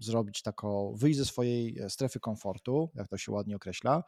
[0.00, 4.04] zrobić taką, wyjść ze swojej e, strefy komfortu, jak to się ładnie określa,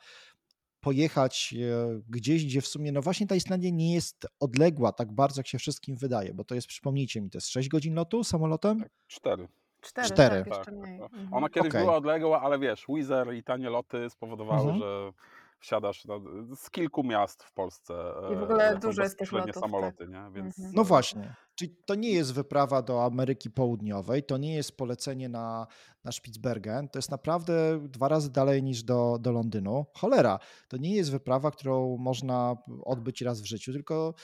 [0.80, 5.40] pojechać e, gdzieś, gdzie w sumie, no właśnie ta Islandia nie jest odległa tak bardzo,
[5.40, 8.80] jak się wszystkim wydaje, bo to jest, przypomnijcie mi, to jest 6 godzin lotu samolotem?
[8.80, 9.48] Tak, 4.
[9.80, 10.08] Cztery.
[10.08, 10.44] Cztery.
[10.44, 10.74] Tak, tak.
[10.74, 11.34] Mhm.
[11.34, 11.82] Ona kiedyś okay.
[11.82, 14.78] była odległa, ale wiesz, Wizz i tanie loty spowodowały, mhm.
[14.80, 15.12] że
[15.60, 16.20] wsiadasz no,
[16.56, 17.94] z kilku miast w Polsce.
[18.32, 19.54] I w ogóle e, dużo jest tych lotów.
[19.54, 19.62] Tak.
[19.62, 20.08] samoloty, tak.
[20.08, 20.30] nie?
[20.32, 20.58] Więc...
[20.58, 20.74] Mhm.
[20.76, 21.36] No właśnie.
[21.54, 25.66] Czyli to nie jest wyprawa do Ameryki Południowej, to nie jest polecenie na,
[26.04, 29.86] na Spitsbergen, to jest naprawdę dwa razy dalej niż do, do Londynu.
[29.94, 30.38] Cholera,
[30.68, 34.14] to nie jest wyprawa, którą można odbyć raz w życiu, tylko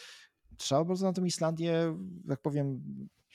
[0.57, 1.97] trzeba bardzo na tę Islandię,
[2.29, 2.83] jak powiem,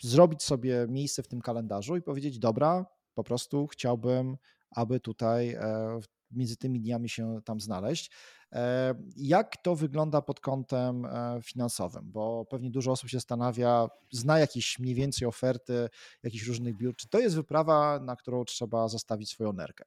[0.01, 4.37] zrobić sobie miejsce w tym kalendarzu i powiedzieć, dobra, po prostu chciałbym,
[4.71, 5.99] aby tutaj e,
[6.32, 8.11] między tymi dniami się tam znaleźć.
[8.51, 12.03] E, jak to wygląda pod kątem e, finansowym?
[12.05, 15.89] Bo pewnie dużo osób się zastanawia, zna jakieś mniej więcej oferty
[16.23, 16.95] jakichś różnych biur.
[16.95, 19.86] Czy to jest wyprawa, na którą trzeba zostawić swoją nerkę?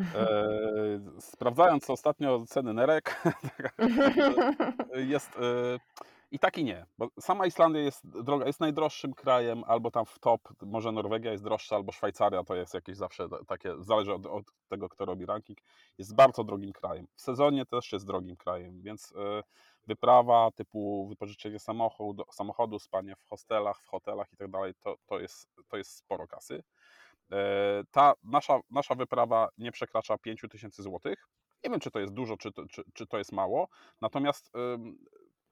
[0.00, 3.22] E, sprawdzając ostatnio ceny nerek,
[5.12, 5.30] jest,
[6.30, 10.18] I tak i nie, bo sama Islandia jest droga, jest najdroższym krajem, albo tam w
[10.18, 14.44] top, może Norwegia jest droższa, albo Szwajcaria to jest jakieś zawsze takie, zależy od, od
[14.68, 15.58] tego, kto robi ranking,
[15.98, 17.06] jest bardzo drogim krajem.
[17.14, 19.14] W sezonie też jest drogim krajem, więc y,
[19.86, 24.74] wyprawa typu wypożyczenie samochodu, samochodu, spanie w hostelach, w hotelach i tak dalej,
[25.06, 26.62] to, jest, to jest sporo kasy.
[27.32, 31.14] E, ta nasza, nasza wyprawa nie przekracza 5000 zł.
[31.64, 33.68] Nie wiem, czy to jest dużo, czy to, czy, czy to jest mało.
[34.00, 34.50] Natomiast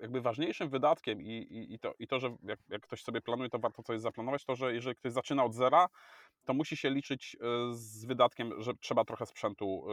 [0.04, 3.50] jakby ważniejszym wydatkiem i, i, i, to, i to, że jak, jak ktoś sobie planuje,
[3.50, 5.86] to warto coś zaplanować, to, że jeżeli ktoś zaczyna od zera,
[6.44, 7.36] to musi się liczyć
[7.70, 9.86] z wydatkiem, że trzeba trochę sprzętu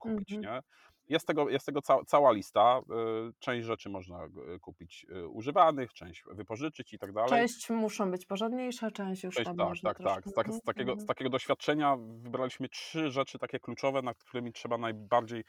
[0.00, 0.54] kupić, mm -hmm.
[0.54, 0.60] nie?
[1.08, 2.80] Jest tego, jest tego ca cała lista.
[3.28, 4.28] Y, część rzeczy można
[4.60, 7.30] kupić używanych, część wypożyczyć i tak dalej.
[7.30, 10.28] Część muszą być porządniejsze, część już część, tam tak, można tak, tak.
[10.28, 11.06] Z, tak, z, takiego, z mhm.
[11.06, 15.44] takiego doświadczenia wybraliśmy trzy rzeczy takie kluczowe, nad którymi trzeba najbardziej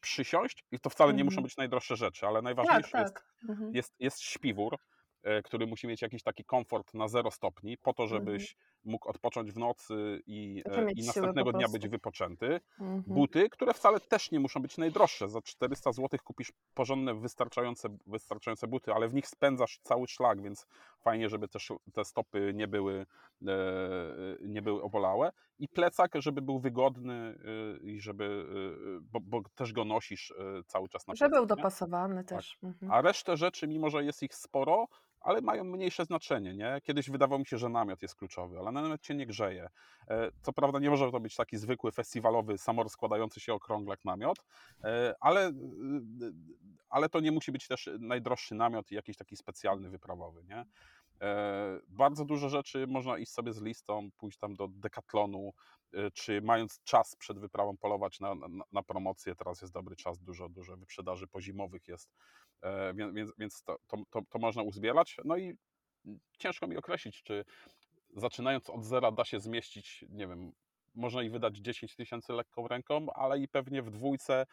[0.00, 1.44] przysiąść i to wcale nie muszą mhm.
[1.44, 3.24] być najdroższe rzeczy, ale najważniejsze tak, tak.
[3.40, 3.74] Jest, mhm.
[3.74, 4.78] jest, jest śpiwór,
[5.44, 8.20] który musi mieć jakiś taki komfort na 0 stopni, po to, mhm.
[8.20, 12.60] żebyś mógł odpocząć w nocy i, e, i następnego dnia być wypoczęty.
[12.80, 13.02] Mhm.
[13.06, 15.28] Buty, które wcale też nie muszą być najdroższe.
[15.28, 20.66] Za 400 zł kupisz porządne, wystarczające, wystarczające buty, ale w nich spędzasz cały szlak, więc
[21.00, 23.06] fajnie, żeby też te stopy nie były,
[23.46, 23.46] e,
[24.40, 25.32] nie były obolałe.
[25.58, 27.38] I plecak, żeby był wygodny
[27.82, 28.46] i żeby,
[29.02, 30.34] bo, bo też go nosisz
[30.66, 32.38] cały czas na Żeby był dopasowany tak.
[32.38, 32.58] też.
[32.62, 32.92] Mhm.
[32.92, 34.88] A resztę rzeczy, mimo że jest ich sporo,
[35.20, 36.54] ale mają mniejsze znaczenie.
[36.54, 36.80] Nie?
[36.82, 39.68] Kiedyś wydawało mi się, że namiot jest kluczowy, ale namiot cię nie grzeje.
[40.08, 44.38] E, co prawda nie może to być taki zwykły festiwalowy, samorozkładający się okrąglek namiot,
[44.84, 45.52] e, ale, e,
[46.88, 50.44] ale to nie musi być też najdroższy namiot i jakiś taki specjalny wyprawowy.
[50.44, 50.64] Nie?
[51.88, 55.52] Bardzo dużo rzeczy można iść sobie z listą, pójść tam do dekatlonu,
[56.14, 60.48] czy mając czas przed wyprawą polować na, na, na promocję, teraz jest dobry czas, dużo,
[60.48, 62.10] dużo wyprzedaży pozimowych jest,
[62.94, 63.76] więc, więc to,
[64.10, 65.16] to, to można uzbierać.
[65.24, 65.56] No i
[66.38, 67.44] ciężko mi określić, czy
[68.16, 70.52] zaczynając od zera da się zmieścić, nie wiem,
[70.94, 74.46] można i wydać 10 tysięcy lekką ręką, ale i pewnie w dwójce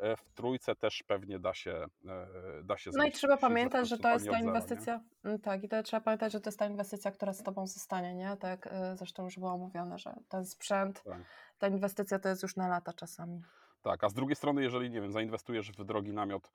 [0.00, 3.98] E, w trójce też pewnie da się, e, da się No i trzeba pamiętać, że
[3.98, 7.10] to jest ta inwestycja, zera, tak, i to trzeba pamiętać, że to jest ta inwestycja,
[7.10, 8.36] która z Tobą zostanie, nie?
[8.36, 11.22] Tak e, zresztą już było mówione, że ten sprzęt, tak.
[11.58, 13.42] ta inwestycja to jest już na lata czasami.
[13.82, 16.50] Tak, a z drugiej strony, jeżeli, nie wiem, zainwestujesz w drogi namiot,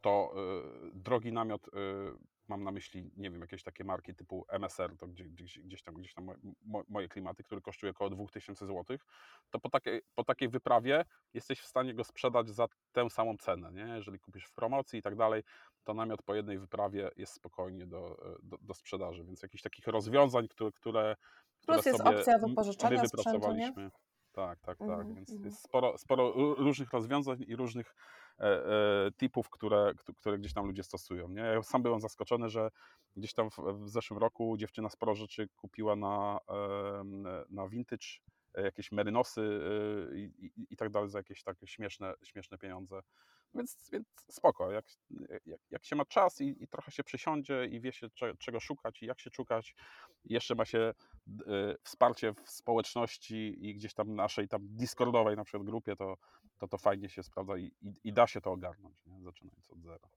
[0.00, 0.34] to
[0.92, 1.70] drogi namiot
[2.48, 6.14] mam na myśli, nie wiem, jakieś takie marki typu MSR, to gdzieś, gdzieś tam, gdzieś
[6.14, 6.30] tam
[6.88, 8.98] moje klimaty, który kosztuje około 2000 zł,
[9.50, 11.04] to po takiej, po takiej wyprawie
[11.34, 13.94] jesteś w stanie go sprzedać za tę samą cenę, nie?
[13.96, 15.42] Jeżeli kupisz w promocji i tak dalej,
[15.84, 20.48] to namiot po jednej wyprawie jest spokojnie do, do, do sprzedaży, więc jakichś takich rozwiązań,
[20.48, 21.16] które, które,
[21.66, 23.72] Plus które jest opcja wypożyczenia sprzętu, nie?
[24.36, 24.88] Tak, tak, tak.
[24.88, 25.44] Mm, Więc mm.
[25.44, 27.94] jest sporo, sporo różnych rozwiązań i różnych
[28.38, 31.28] e, e, tipów, które, które gdzieś tam ludzie stosują.
[31.28, 31.40] Nie?
[31.40, 32.70] Ja sam byłem zaskoczony, że
[33.16, 37.04] gdzieś tam w, w zeszłym roku dziewczyna sporo rzeczy kupiła na, e,
[37.50, 38.06] na vintage
[38.64, 43.00] jakieś merynosy y, i, i, i, tak dalej za jakieś takie śmieszne, śmieszne pieniądze.
[43.56, 44.84] Więc, więc spoko, jak,
[45.46, 48.06] jak, jak się ma czas i, i, trochę się przysiądzie i wie się
[48.38, 49.74] czego szukać i jak się szukać,
[50.24, 50.94] jeszcze ma się
[51.28, 56.16] y, wsparcie w społeczności i gdzieś tam naszej tam discordowej na przykład grupie, to
[56.58, 59.22] to, to fajnie się sprawdza i, i, i da się to ogarnąć, nie?
[59.22, 60.08] zaczynając od zera.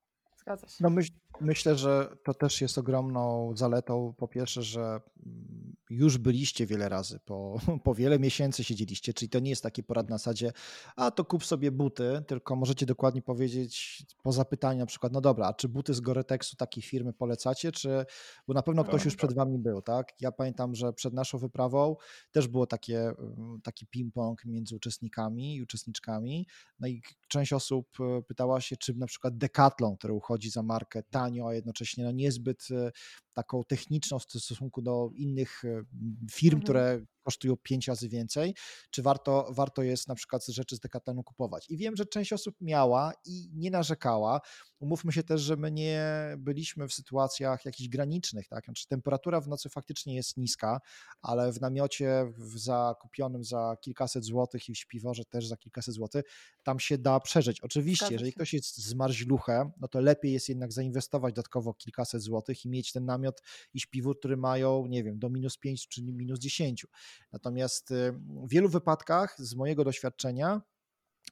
[0.50, 0.84] Zgadza się.
[0.84, 4.14] No myśl, myślę, że to też jest ogromną zaletą.
[4.18, 4.82] Po pierwsze, że
[5.26, 9.84] mm, już byliście wiele razy, po, po wiele miesięcy siedzieliście, czyli to nie jest taki
[9.84, 10.52] porad na zasadzie,
[10.96, 15.48] a to kup sobie buty, tylko możecie dokładnie powiedzieć po zapytaniu na przykład, no dobra,
[15.48, 18.06] a czy buty z Goretexu takiej firmy polecacie, czy,
[18.48, 20.22] bo na pewno ktoś już przed wami był, tak?
[20.22, 21.96] Ja pamiętam, że przed naszą wyprawą
[22.32, 26.48] też było takie, mm, taki ping-pong między uczestnikami i uczestniczkami,
[26.80, 31.04] no i część osób e, pytała się, czy na przykład Decathlon, który uchodzi za markę
[31.04, 32.92] tanio, a jednocześnie no niezbyt e,
[33.34, 35.84] taką techniczną w stosunku do innych e,
[36.32, 36.64] firm, mhm.
[36.64, 38.56] które kosztują pięć razy więcej,
[38.92, 41.70] czy warto, warto jest na przykład rzeczy z Decathlonu kupować.
[41.70, 44.42] I wiem, że część osób miała i nie narzekała.
[44.80, 46.06] Umówmy się też, że my nie
[46.38, 48.66] byliśmy w sytuacjach jakichś granicznych, tak?
[48.66, 50.80] Znaczy temperatura w nocy faktycznie jest niska,
[51.22, 56.24] ale w namiocie zakupionym za kilkaset złotych i w śpiworze też za kilkaset złotych,
[56.64, 57.62] tam się da przeżyć.
[57.62, 62.70] Oczywiście, jeżeli ktoś jest zmarzluchem, no to lepiej jest jednak zainwestować dodatkowo kilkaset złotych i
[62.70, 63.29] mieć ten namiot
[63.74, 66.86] i śpiwór, który mają, nie wiem, do minus 5 czy minus 10.
[67.32, 68.12] Natomiast y,
[68.48, 70.62] w wielu wypadkach, z mojego doświadczenia,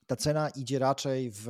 [0.07, 1.47] ta cena idzie raczej w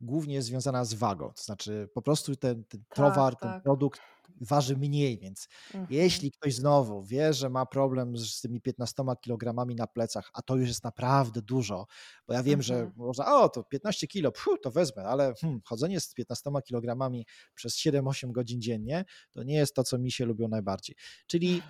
[0.00, 1.32] głównie związana z wagą.
[1.32, 3.52] To znaczy po prostu ten, ten tak, towar, tak.
[3.52, 4.00] ten produkt
[4.40, 5.88] waży mniej, więc Mhm.
[5.88, 10.56] jeśli ktoś znowu wie, że ma problem z tymi 15 kilogramami na plecach, a to
[10.56, 11.86] już jest naprawdę dużo,
[12.26, 12.92] bo ja wiem, że Mhm.
[12.96, 17.76] można, o to 15 kilo, pfu, to wezmę, ale hmm, chodzenie z 15 kilogramami przez
[17.76, 20.96] 7-8 godzin dziennie, to nie jest to, co mi się lubią najbardziej.
[21.26, 21.66] Czyli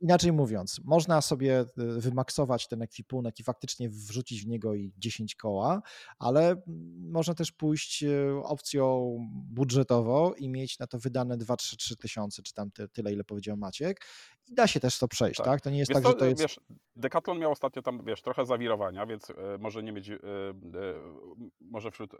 [0.00, 1.66] Inaczej mówiąc, można sobie y,
[2.00, 5.82] wymaksować ten ekwipunek i faktycznie wrzucić w niego i 10 koła,
[6.18, 12.42] ale mm, można też pójść y, opcją budżetową i mieć na to wydane 2-3 tysiące,
[12.42, 14.00] czy tam ty, tyle, ile powiedział Maciek.
[14.50, 15.46] I da się też to przejść, tak?
[15.46, 15.60] Tak.
[15.60, 16.42] To nie jest Wiesz tak, że to jest.
[16.42, 16.60] wiesz,
[16.96, 20.18] Decathlon miał ostatnio tam, wiesz, trochę zawirowania, więc e, może nie mieć, e, e,
[21.60, 22.18] może wśród e,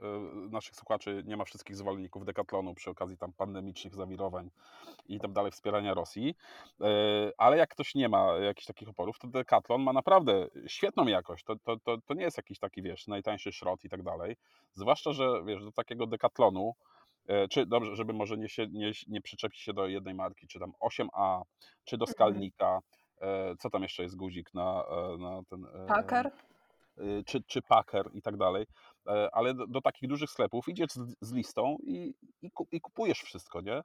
[0.51, 4.51] naszych słuchaczy nie ma wszystkich zwolenników Decathlonu przy okazji tam pandemicznych zawirowań
[5.09, 6.35] i tak dalej, wspierania Rosji,
[6.81, 6.85] e,
[7.39, 11.57] ale jak ktoś nie ma jakichś takich oporów, to Decathlon ma naprawdę świetną jakość, to,
[11.57, 14.37] to, to, to nie jest jakiś taki, wiesz, najtańszy szrot i tak dalej,
[14.75, 17.00] zwłaszcza, że, wiesz, do takiego Decathlonu, e,
[17.51, 20.73] czy dobrze, żeby może nie, się, nie, nie przyczepić się do jednej marki, czy tam
[20.83, 21.43] 8A,
[21.85, 22.15] czy do Mhm.
[22.15, 22.79] Skalnika,
[23.21, 25.65] e, co tam jeszcze jest guzik na, e, na ten...
[25.65, 26.31] e, Packer?
[27.27, 28.67] czy, czy Packer i tak dalej,
[29.07, 33.21] e, ale do, do takich dużych sklepów idziesz z, z listą i, i, i kupujesz
[33.23, 33.83] wszystko, nie?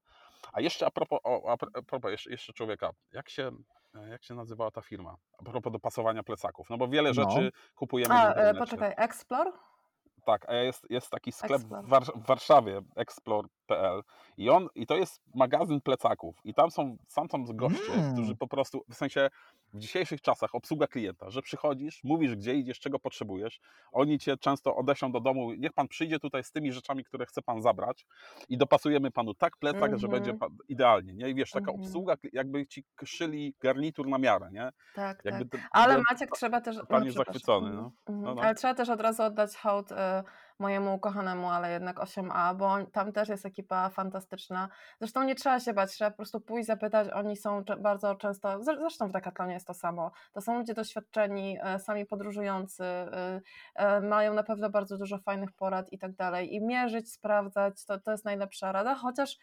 [0.53, 3.51] A jeszcze a propos, o, a, pro- a propos jeszcze, jeszcze człowieka, jak się,
[3.95, 5.15] e, jak się nazywała ta firma?
[5.39, 7.13] A propos dopasowania plecaków, no bo wiele No.
[7.13, 9.51] rzeczy kupujemy A, e, poczekaj, Explore?
[10.26, 11.84] Tak, a jest, jest taki sklep Explore.
[11.88, 12.82] w, w Warszawie,
[14.38, 18.13] i on, i to jest magazyn plecaków i tam są, sam tam goście, Mm.
[18.13, 19.30] którzy po prostu, w sensie
[19.74, 23.59] w dzisiejszych czasach obsługa klienta, że przychodzisz, mówisz gdzie idziesz, czego potrzebujesz,
[23.91, 27.41] oni cię często odeślą do domu, niech pan przyjdzie tutaj z tymi rzeczami, które chce
[27.41, 28.05] pan zabrać
[28.49, 30.11] i dopasujemy panu tak plecak, że Mhm.
[30.11, 31.30] będzie pan idealnie, nie?
[31.30, 31.80] I wiesz, taka Mhm.
[31.88, 34.70] obsługa, jakby ci szyli garnitur na miarę, nie?
[34.95, 35.26] Tak, tak.
[35.26, 36.76] Jakby to- Ale Maciek trzeba też.
[36.78, 37.34] totalnie przepraszam.
[37.34, 37.91] zachwycony, Mhm, no.
[38.13, 38.26] mhm.
[38.26, 38.41] No, no.
[38.41, 39.95] Ale trzeba też od razu oddać hołd y,
[40.60, 44.70] mojemu ukochanemu, ale jednak 8A, bo tam też jest ekipa fantastyczna.
[44.99, 47.08] Zresztą nie trzeba się bać, trzeba po prostu pójść, zapytać.
[47.14, 50.12] Oni są bardzo często, zre- zresztą w Decathlonie jest to samo.
[50.34, 53.41] To są ludzie doświadczeni, e, sami podróżujący, e,
[53.76, 56.53] e, mają na pewno bardzo dużo fajnych porad i tak dalej.
[56.53, 59.38] I mierzyć, sprawdzać, to, to jest najlepsza rada, chociaż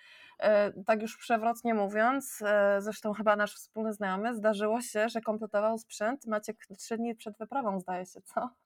[0.87, 2.43] tak już przewrotnie mówiąc,
[2.79, 7.81] zresztą chyba nasz wspólny znajomy, zdarzyło się, że kompletował sprzęt Maciek trzy dni przed wyprawą,
[7.81, 8.62] zdaje się, co?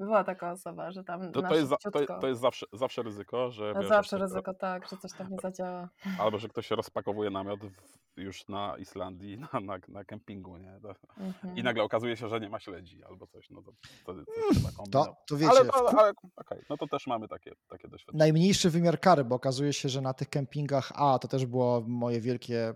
[0.00, 1.90] Była taka osoba, że tam To, to, jest, za- to,
[2.20, 5.88] to jest zawsze, zawsze ryzyko, że wiesz, Zawsze ryzyko, tak, że coś tam nie zadziała.
[6.20, 10.78] Albo że ktoś rozpakowuje namiot w, już na Islandii, na, na, na kempingu, nie?
[10.82, 11.56] To, Mhm.
[11.58, 13.72] I nagle okazuje się, że nie ma śledzi albo coś, no to
[14.06, 14.16] coś
[14.54, 14.90] trzeba kombinować.
[14.90, 18.18] To, to wiecie, ale, to, ku- ale okej, no to też mamy takie, takie doświadczenie.
[18.18, 22.20] najmniejszy wymiar kary, bo okazuje się, że na tych kempingach, a to też było moje
[22.20, 22.74] wielkie, e,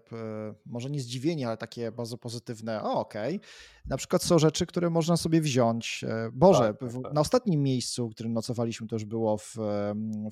[0.66, 3.40] może nie zdziwienie, ale takie bardzo pozytywne, o okej,
[3.88, 6.04] na przykład są rzeczy, które można sobie wziąć.
[6.08, 7.12] E, Boże, Tak, tak, tak.
[7.12, 9.54] na ostatnim miejscu, w którym nocowaliśmy, to już było w,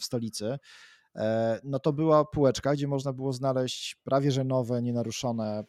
[0.00, 0.58] w stolicy,
[1.64, 5.64] no to była półeczka, gdzie można było znaleźć prawie że nowe, nienaruszone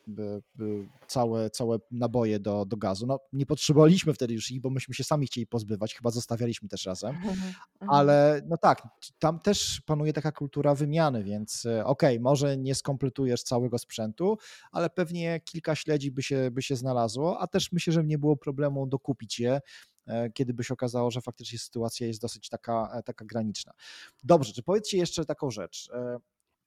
[1.08, 3.08] całe, całe naboje do, do gazu.
[3.08, 6.86] No nie potrzebowaliśmy wtedy już ich, bo myśmy się sami chcieli pozbywać, chyba zostawialiśmy też
[6.86, 7.16] razem.
[7.16, 7.54] Mhm.
[7.88, 8.88] Ale no tak,
[9.20, 14.38] tam też panuje taka kultura wymiany, więc e, okej, może nie skompletujesz całego sprzętu,
[14.72, 18.38] ale pewnie kilka śledzi by się, by się znalazło, a też myślę, że nie było
[18.38, 19.62] problemu dokupić je, e,
[20.34, 23.74] kiedy by się okazało, że faktycznie sytuacja jest dosyć taka, e, taka graniczna.
[24.24, 25.90] Dobrze, czy powiedzcie jeszcze taką rzecz.
[25.94, 26.18] e,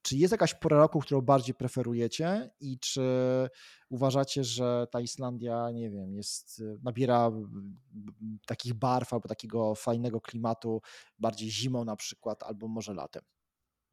[0.03, 3.03] Czy jest jakaś pora roku, którą bardziej preferujecie i czy
[3.88, 7.30] uważacie, że ta Islandia, nie wiem, jest, e, nabiera
[8.47, 10.80] takich barw albo takiego fajnego klimatu
[11.18, 13.22] bardziej zimą na przykład, albo może latem?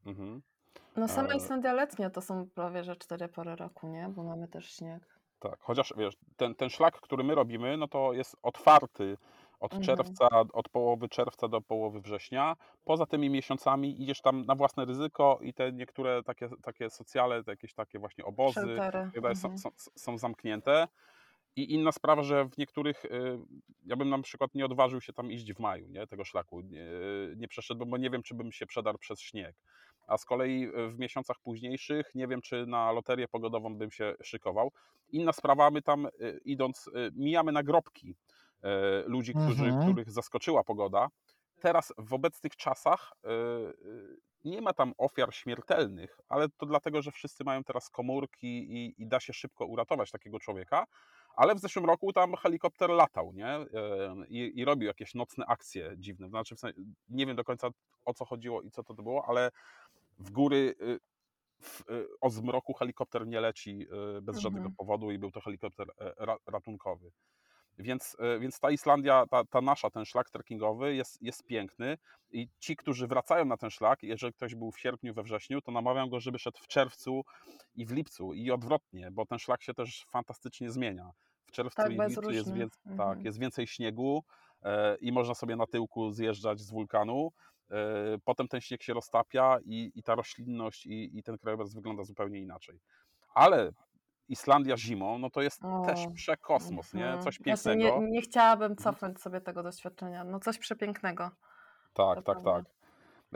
[0.05, 0.41] Mhm.
[0.95, 4.09] No sama E, Islandia letnia to są prawie że cztery pory roku, nie?
[4.15, 5.19] Bo mamy też śnieg.
[5.39, 9.17] Tak, chociaż wiesz, ten, ten szlak, który my robimy, no to jest otwarty
[9.59, 9.81] od Mhm.
[9.81, 12.55] czerwca, od połowy czerwca do połowy września.
[12.85, 17.51] Poza tymi miesiącami idziesz tam na własne ryzyko i te niektóre takie, takie socjale, te
[17.51, 18.83] jakieś takie właśnie obozy,
[19.13, 19.57] chyba są, Mhm.
[19.57, 20.87] są, są zamknięte.
[21.55, 23.39] I inna sprawa, że w niektórych, y,
[23.85, 26.85] ja bym na przykład nie odważył się tam iść w maju, nie, tego szlaku, nie,
[27.37, 29.55] nie przeszedłbym, bo nie wiem, czy bym się przedarł przez śnieg.
[30.07, 34.15] A z kolei y, w miesiącach późniejszych nie wiem, czy na loterię pogodową bym się
[34.23, 34.71] szykował.
[35.09, 38.15] Inna sprawa, my tam y, idąc, mijamy nagrobki
[39.05, 39.73] ludzi, którzy, Mhm.
[39.73, 41.07] których zaskoczyła pogoda.
[41.59, 47.11] Teraz w obecnych czasach y, y, nie ma tam ofiar śmiertelnych, ale to dlatego, że
[47.11, 50.85] wszyscy mają teraz komórki i, i da się szybko uratować takiego człowieka.
[51.35, 53.47] Ale w zeszłym roku tam helikopter latał, nie?
[53.47, 53.67] E,
[54.29, 56.29] I, i robił jakieś nocne akcje dziwne.
[56.29, 57.69] Znaczy, w sensie, nie wiem do końca
[58.05, 59.51] o co chodziło i co to było, ale
[60.19, 60.75] w góry
[61.63, 61.83] w,
[62.21, 63.87] o zmroku helikopter nie leci
[64.21, 64.77] bez żadnego Mhm.
[64.77, 67.11] powodu i był to helikopter e, ra, ratunkowy.
[67.79, 71.97] Więc, e, więc ta Islandia, ta, ta nasza, ten szlak trekkingowy jest, jest piękny
[72.31, 75.71] i ci, którzy wracają na ten szlak, jeżeli ktoś był w sierpniu, we wrześniu, to
[75.71, 77.21] namawiam go, żeby szedł w czerwcu
[77.75, 81.11] i w lipcu i odwrotnie, bo ten szlak się też fantastycznie zmienia.
[81.45, 83.25] W czerwcu Tak, i w lipcu jest, wiec, tak, Mhm.
[83.25, 84.23] jest więcej śniegu
[84.63, 87.31] e, i można sobie na tyłku zjeżdżać z wulkanu.
[87.71, 87.75] E,
[88.23, 92.39] potem ten śnieg się roztapia i, i ta roślinność i, i ten krajobraz wygląda zupełnie
[92.39, 92.79] inaczej.
[93.33, 93.71] Ale
[94.29, 97.05] Islandia zimą, no to jest też O, przekosmos, nie?
[97.05, 97.23] Mhm.
[97.23, 98.01] Coś Właśnie pięknego.
[98.01, 98.83] nie, nie chciałabym Mhm.
[98.83, 100.23] cofnąć sobie tego doświadczenia.
[100.23, 101.31] No coś przepięknego.
[101.93, 102.63] Tak, tak, tak.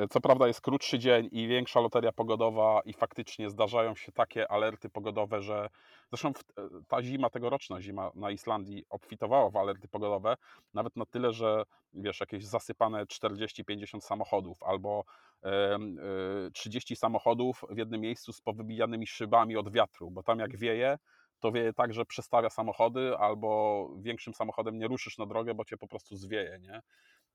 [0.10, 4.90] Co prawda jest krótszy dzień i większa loteria pogodowa i faktycznie zdarzają się takie alerty
[4.90, 5.70] pogodowe, że
[6.10, 6.44] zresztą w-
[6.88, 10.36] ta zima, tegoroczna zima na Islandii obfitowała w alerty pogodowe,
[10.74, 11.64] nawet na tyle, że
[11.94, 15.04] wiesz, jakieś zasypane 40-50 samochodów albo
[15.42, 16.00] em,
[16.48, 20.98] y, 30 samochodów w jednym miejscu z powybijanymi szybami od wiatru, bo tam jak wieje,
[21.40, 25.78] to wieje tak, że przestawia samochody albo większym samochodem nie ruszysz na drogę, bo cię
[25.78, 26.82] po prostu zwieje, nie?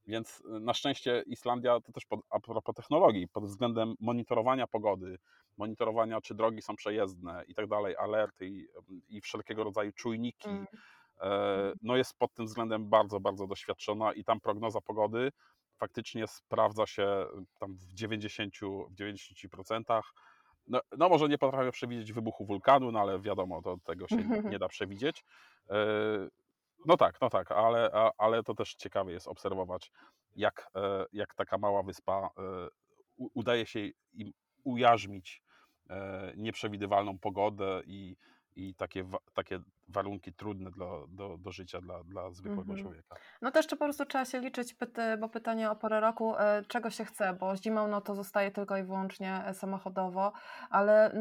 [0.08, 5.18] Więc y, na szczęście Islandia to też pod, a propos technologii, pod względem monitorowania pogody,
[5.56, 8.68] monitorowania czy drogi są przejezdne i tak dalej, alerty i,
[9.08, 10.66] i wszelkiego rodzaju czujniki, Mm.
[11.20, 15.32] e, no jest pod tym względem bardzo, bardzo doświadczona i tam prognoza pogody
[15.76, 17.26] faktycznie sprawdza się
[17.58, 18.54] tam w 90,
[18.90, 20.02] w 90%.
[20.66, 24.16] No, no może nie potrafię przewidzieć wybuchu wulkanu, no ale wiadomo, to tego się
[24.50, 25.24] nie da przewidzieć.
[26.86, 29.90] No tak, no tak, ale, ale to też ciekawe jest obserwować,
[30.36, 32.68] jak, e, jak taka mała wyspa e,
[33.34, 33.80] udaje się
[34.12, 34.32] im
[34.64, 35.42] ujarzmić
[35.90, 38.16] e, nieprzewidywalną pogodę i,
[38.56, 42.78] i takie, takie warunki trudne dla, do, do życia dla, dla zwykłego Mhm.
[42.82, 43.16] człowieka.
[43.42, 44.76] No też to po prostu trzeba się liczyć,
[45.18, 48.76] bo pytanie o porę roku, e, czego się chce, bo zimą no to zostaje tylko
[48.76, 50.32] i wyłącznie e, samochodowo,
[50.70, 51.12] ale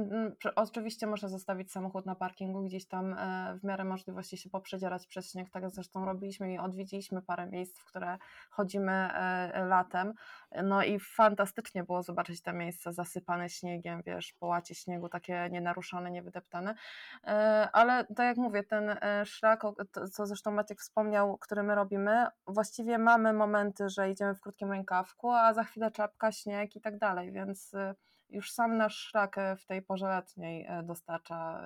[0.56, 5.32] oczywiście można zostawić samochód na parkingu, gdzieś tam e, w miarę możliwości się poprzedzierać przez
[5.32, 8.18] śnieg, tak zresztą robiliśmy i odwiedziliśmy parę miejsc, w które
[8.50, 9.10] chodzimy
[9.68, 10.14] latem,
[10.64, 16.12] no i fantastycznie było zobaczyć te miejsca zasypane śniegiem, wiesz, po łacie śniegu, takie nienaruszone,
[16.12, 16.76] niewydeptane,
[17.74, 19.62] ale tak jak mówię, ten e, szlak,
[20.12, 25.32] co zresztą Maciek wspomniał, który my robimy, właściwie mamy momenty, że idziemy w krótkim rękawku,
[25.32, 27.96] a za chwilę czapka, śnieg i tak dalej, więc e,
[28.30, 31.62] już sam nasz szlak e, w tej porze letniej dostarcza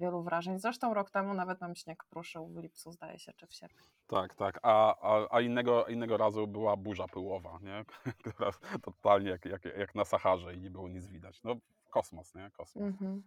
[0.00, 0.58] wielu wrażeń.
[0.58, 3.84] Zresztą rok temu nawet nam śnieg pruszył w lipcu, zdaje się, czy w sierpniu.
[4.06, 4.58] Tak, tak.
[4.62, 7.84] A, a, a innego, innego razu była burza pyłowa, nie?
[8.20, 8.50] która
[8.82, 11.42] totalnie jak, jak, jak na Saharze i nie było nic widać.
[11.42, 11.56] No
[11.90, 12.50] kosmos, nie?
[12.50, 12.84] Kosmos.
[12.84, 13.22] Mhm.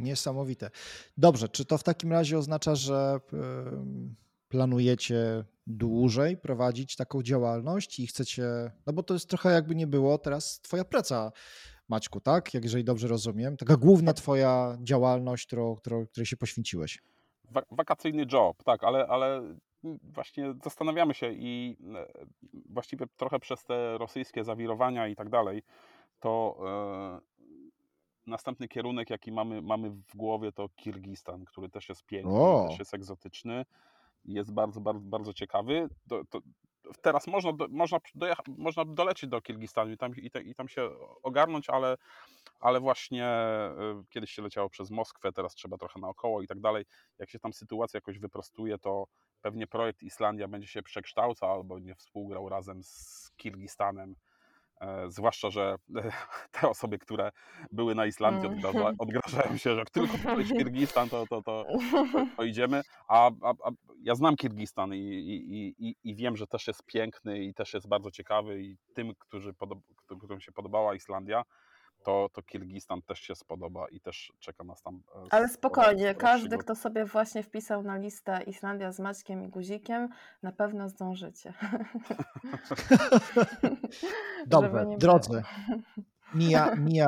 [0.00, 0.70] Niesamowite.
[1.16, 4.14] Dobrze, czy to w takim razie oznacza, że em,
[4.48, 10.18] planujecie dłużej prowadzić taką działalność i chcecie, no bo to jest trochę jakby nie było
[10.18, 11.32] teraz twoja praca,
[11.88, 12.54] Maćku, tak?
[12.54, 13.56] Jak jeżeli dobrze rozumiem.
[13.56, 17.02] Taka główna twoja działalność, którą, którą, której się poświęciłeś.
[17.50, 19.56] Wa- wakacyjny job, tak, ale, ale
[20.02, 22.06] właśnie zastanawiamy się i e,
[22.68, 25.62] właściwie trochę przez te rosyjskie zawirowania i tak dalej,
[26.20, 27.29] to e,
[28.30, 32.66] następny kierunek, jaki mamy, mamy w głowie, to Kirgistan, który też jest piękny, O.
[32.68, 33.64] też jest egzotyczny
[34.24, 35.88] i jest bardzo, bardzo, bardzo ciekawy.
[36.08, 36.40] To, to,
[37.02, 40.68] teraz można, do, można, dojecha- można dolecieć do Kirgistanu i tam, i, te, i tam
[40.68, 40.90] się
[41.22, 41.96] ogarnąć, ale,
[42.60, 43.74] ale właśnie e,
[44.10, 46.84] kiedyś się leciało przez Moskwę, teraz trzeba trochę naokoło i tak dalej.
[47.18, 49.06] Jak się tam sytuacja jakoś wyprostuje, to
[49.42, 54.14] pewnie projekt Islandia będzie się przekształcał albo nie współgrał razem z Kirgistanem.
[54.80, 55.76] E, zwłaszcza, że
[56.60, 57.32] te osoby, które
[57.72, 58.58] były na Islandii, Mm.
[58.58, 61.66] odgraża, odgrażają się, że jak tylko powiedzieć Kirgistan, to, to, to,
[62.36, 62.82] to, idziemy.
[63.08, 63.70] A, a, a
[64.02, 67.88] ja znam Kirgistan i, i, i, i wiem, że też jest piękny i też jest
[67.88, 69.54] bardzo ciekawy i tym, którzy
[70.18, 71.42] którym się podobała Islandia,
[72.04, 74.94] to, to Kirgistan też się spodoba i też czeka nas tam.
[75.14, 79.48] e, Ale sporo- spokojnie, każdy, kto sobie właśnie wpisał na listę Islandia z Maćkiem i
[79.48, 80.08] Guzikiem,
[80.42, 81.52] na pewno zdążycie.
[84.46, 85.42] Dobrze, nie drodzy,
[86.34, 87.06] mija, mija,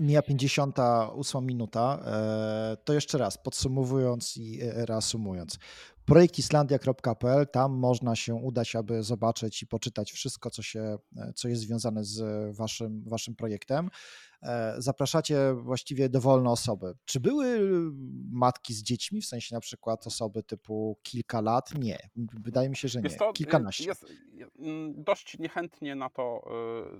[0.00, 1.98] mija 58 minuta.
[2.06, 5.58] E, To jeszcze raz, podsumowując i e, reasumując.
[6.06, 10.98] Projekt islandia.pl, tam można się udać, aby zobaczyć i poczytać wszystko, co, się,
[11.34, 13.90] co jest związane z waszym, waszym projektem.
[14.42, 16.94] E, Zapraszacie właściwie dowolne osoby.
[17.04, 17.58] Czy były
[18.32, 21.74] matki z dziećmi, w sensie na przykład osoby typu kilka lat?
[21.78, 21.98] Nie.
[22.16, 23.04] Wydaje mi się, że nie.
[23.04, 23.84] Jest to, y, Kilkanaście.
[23.84, 24.16] Jest, y,
[24.58, 26.48] mm, dość niechętnie na to,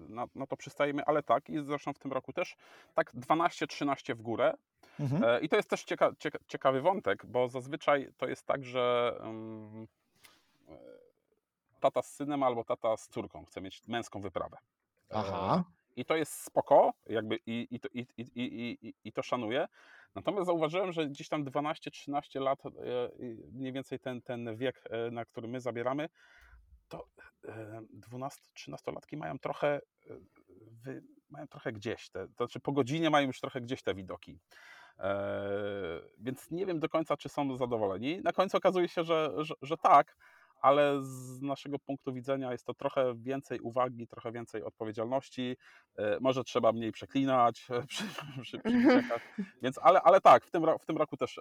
[0.06, 2.56] y, na, na to przystajemy, ale tak, i zresztą w tym roku też
[2.94, 4.54] tak 12-13 w górę.
[5.00, 5.24] Mhm.
[5.24, 9.14] E, I to jest też cieka, cieka, ciekawy wątek, bo zazwyczaj to jest tak, że
[9.22, 10.76] e,
[11.80, 14.56] tata z synem albo tata z córką chce mieć męską wyprawę.
[15.10, 15.64] Aha.
[15.96, 18.26] I to jest spoko, jakby i, i, to, i, i,
[18.82, 19.66] i, i to szanuję.
[20.14, 22.70] Natomiast zauważyłem, że gdzieś tam 12-13 lat, e,
[23.52, 26.08] mniej więcej ten, ten wiek, e, na który my zabieramy,
[26.88, 27.06] to
[28.10, 29.80] 12-13-latki mają trochę,
[31.30, 34.38] mają trochę gdzieś, te, to znaczy po godzinie mają już trochę gdzieś te widoki.
[36.18, 38.20] Więc nie wiem do końca, czy są zadowoleni.
[38.24, 40.16] Na końcu okazuje się, że, że, że tak,
[40.60, 45.56] ale z naszego punktu widzenia jest to trochę więcej uwagi, trochę więcej odpowiedzialności.
[45.96, 48.04] E, może trzeba mniej przeklinać przy,
[48.42, 49.02] przy, przy
[49.62, 51.40] Więc, ale, ale tak, w tym, w tym roku też,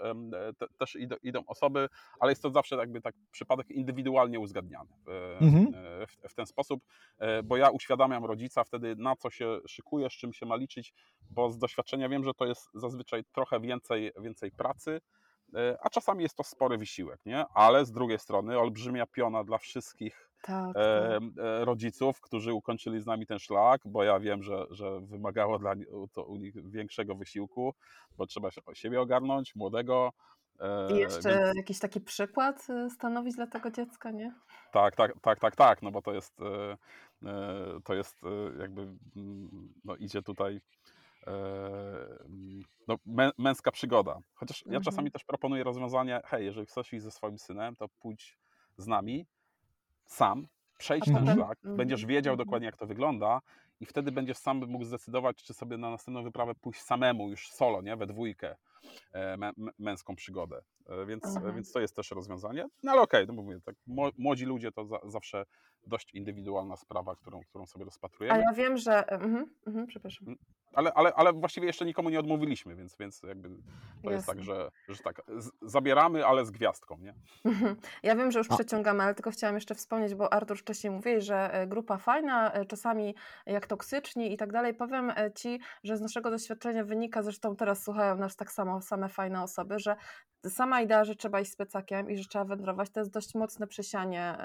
[0.58, 1.90] te, też idą, idą, osoby,
[2.20, 5.86] ale jest to zawsze jakby tak przypadek indywidualnie uzgadniany e, mhm.
[5.86, 6.84] E, w, w, ten sposób,
[7.44, 10.94] bo ja uświadamiam rodzica wtedy, na co się szykuje, z czym się ma liczyć,
[11.30, 15.02] bo z doświadczenia wiem, że to jest zazwyczaj trochę więcej, więcej pracy, E,
[15.82, 17.46] a czasami jest to spory wysiłek, nie?
[17.54, 21.46] Ale z drugiej strony olbrzymia piona dla wszystkich tak, e, tak.
[21.46, 25.74] E, rodziców, którzy ukończyli z nami ten szlak, bo ja wiem, że, że wymagało dla
[26.14, 27.74] to u nich większego wysiłku,
[28.18, 30.12] bo trzeba się siebie ogarnąć, młodego.
[30.94, 31.58] I jeszcze więc...
[31.58, 34.34] jakiś taki przykład stanowić dla tego dziecka, nie?
[34.72, 36.38] Tak, tak, tak, tak, tak, no bo to jest,
[37.84, 38.16] to jest
[38.60, 38.82] jakby,
[39.16, 40.62] mm, no idzie tutaj
[42.88, 42.98] no,
[43.38, 44.20] męska przygoda.
[44.34, 44.84] Chociaż ja mhm.
[44.84, 48.38] czasami też proponuję rozwiązanie, hej, jeżeli chcesz iść ze swoim synem, to pójdź
[48.78, 49.26] z nami,
[50.06, 50.48] sam,
[50.78, 52.10] przejdź ten szlak, będziesz mhm.
[52.10, 52.48] wiedział mhm.
[52.48, 53.42] dokładnie, jak to wygląda
[53.80, 57.82] i wtedy będziesz sam mógł zdecydować, czy sobie na następną wyprawę pójść samemu, już solo,
[57.82, 58.56] nie, we dwójkę,
[59.14, 59.38] e,
[59.80, 60.62] męską przygodę.
[60.90, 61.56] E, więc, mhm.
[61.56, 62.66] więc to jest też rozwiązanie.
[62.84, 63.76] No ale okej, okay, no mówię, tak,
[64.18, 65.46] młodzi ludzie to za, zawsze
[65.88, 68.40] dość indywidualna sprawa, którą, którą sobie rozpatrujemy.
[68.40, 69.08] A ja wiem, że...
[69.10, 70.36] Mhm, mhm, przepraszam.
[70.76, 74.16] Ale, ale, ale właściwie jeszcze nikomu nie odmówiliśmy, więc, więc jakby to Jasne.
[74.16, 75.22] jest tak, że, że tak,
[75.62, 77.14] zabieramy, ale z gwiazdką, nie?
[78.04, 81.54] Ja wiem, że już przeciągamy, ale tylko chciałam jeszcze wspomnieć, bo Artur wcześniej mówił, że
[81.54, 83.16] e, grupa fajna, e, czasami
[83.46, 84.74] jak toksyczni i tak dalej.
[84.74, 89.10] Powiem e, Ci, że z naszego doświadczenia wynika, zresztą teraz słuchają nas tak samo same
[89.10, 89.96] fajne osoby, że
[90.50, 93.68] sama idea, że trzeba iść z plecakiem i że trzeba wędrować, to jest dość mocne
[93.68, 94.38] przesianie,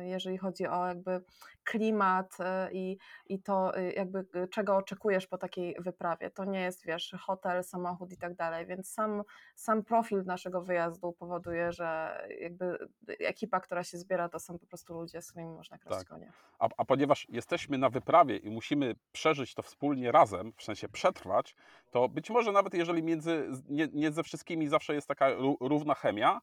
[0.00, 1.20] jeżeli chodzi o jakby
[1.64, 2.36] klimat
[2.72, 6.30] i, i to jakby czego oczekujesz po takiej wyprawie.
[6.30, 9.22] To nie jest, wiesz, hotel, samochód i tak dalej, więc sam,
[9.54, 14.94] sam profil naszego wyjazdu powoduje, że jakby ekipa, która się zbiera, to są po prostu
[14.94, 16.08] ludzie, z którymi można kraść tak.
[16.08, 16.32] konie.
[16.58, 21.56] A, a ponieważ jesteśmy na wyprawie i musimy przeżyć to wspólnie razem, w sensie przetrwać,
[21.90, 25.28] to być może nawet jeżeli między, nie, nie ze wszystkimi zawsze jest taka
[25.60, 26.40] równa chemia,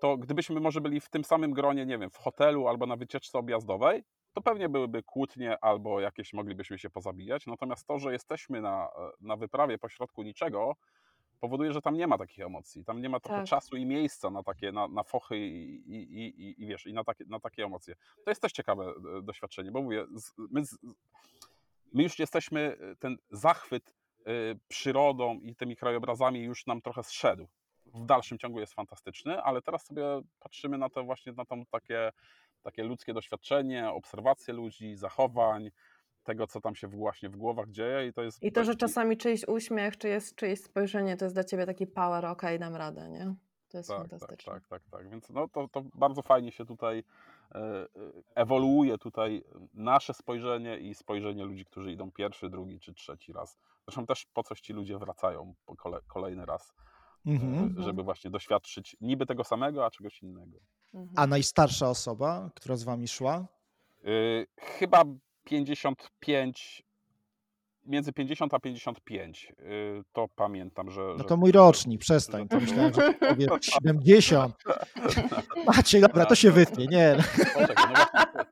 [0.00, 3.38] to gdybyśmy może byli w tym samym gronie, nie wiem, w hotelu albo na wycieczce
[3.38, 7.46] objazdowej, to pewnie byłyby kłótnie albo jakieś moglibyśmy się pozabijać.
[7.46, 8.88] Natomiast to, że jesteśmy na,
[9.20, 10.76] na wyprawie pośrodku niczego,
[11.40, 12.84] powoduje, że tam nie ma takich emocji.
[12.84, 13.48] Tam nie ma trochę tak.
[13.48, 17.04] czasu i miejsca na takie, na, na fochy i, i, i, i, wiesz, i na
[17.04, 17.94] takie, na takie emocje.
[18.24, 18.84] To jest też ciekawe
[19.18, 20.06] e, doświadczenie, bo mówię,
[20.38, 20.62] my,
[21.92, 24.00] my już jesteśmy, e, ten zachwyt
[24.68, 27.48] przyrodą i tymi krajobrazami już nam trochę zszedł.
[27.86, 30.02] W dalszym ciągu jest fantastyczny, ale teraz sobie
[30.40, 32.12] patrzymy na to właśnie, na tą takie
[32.62, 35.70] takie ludzkie doświadczenie, obserwacje ludzi, zachowań,
[36.22, 38.42] tego, co tam się właśnie w głowach dzieje i to jest...
[38.42, 41.86] I to, że czasami czyjś uśmiech, czy jest czyjeś spojrzenie, to jest dla Ciebie taki
[41.86, 43.34] power, ok, dam radę, nie?
[43.68, 44.52] To jest tak, fantastyczne.
[44.52, 45.10] Tak, tak, tak, tak.
[45.10, 47.04] Więc no, to, to bardzo fajnie się tutaj
[47.54, 47.86] e, e,
[48.34, 49.44] ewoluuje tutaj
[49.74, 53.58] nasze spojrzenie i spojrzenie ludzi, którzy idą pierwszy, drugi czy trzeci raz.
[53.86, 55.74] Zresztą też po coś ci ludzie wracają po
[56.06, 56.74] kolejny raz,
[57.26, 57.82] mhm.
[57.82, 60.58] żeby właśnie doświadczyć niby tego samego, a czegoś innego.
[60.94, 61.12] Mhm.
[61.16, 63.46] A najstarsza osoba, która z wami szła?
[64.04, 65.04] Yy, chyba
[65.44, 66.82] 55,
[67.86, 69.52] między 50 a 55.
[69.58, 71.14] Yy, to pamiętam, że.
[71.18, 72.48] No to mój rocznik, przestań.
[72.48, 74.54] To myślałem, że powie 70.
[75.66, 77.16] Macie, dobra, to się wytnie, nie.
[77.54, 78.44] Poczekaj, no właśnie,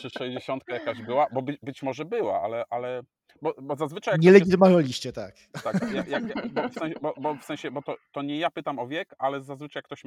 [0.00, 1.26] czy 60 jakaś była?
[1.32, 3.02] Bo by, być może była, ale, ale
[3.42, 4.12] bo, bo zazwyczaj...
[4.12, 5.34] Jak nie legitymowaliście, tak.
[5.64, 8.50] Tak, jak, jak, bo w sensie, bo, bo, w sensie, bo to, to nie ja
[8.50, 10.02] pytam o wiek, ale zazwyczaj jak ktoś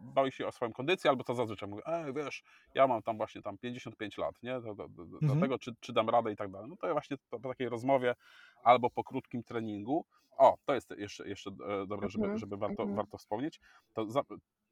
[0.00, 2.42] boi się o swoją kondycję, albo to zazwyczaj mówi, ej, wiesz,
[2.74, 5.34] ja mam tam właśnie tam 55 lat, nie, do, do, do, mhm.
[5.34, 6.68] do tego, czy, czy dam radę i tak dalej.
[6.68, 8.14] No to ja właśnie po takiej rozmowie
[8.62, 10.04] albo po krótkim treningu,
[10.36, 12.96] o, to jest jeszcze, jeszcze e, dobre, żeby, mhm, żeby warto, mhm.
[12.96, 13.60] warto wspomnieć,
[13.94, 14.22] to za,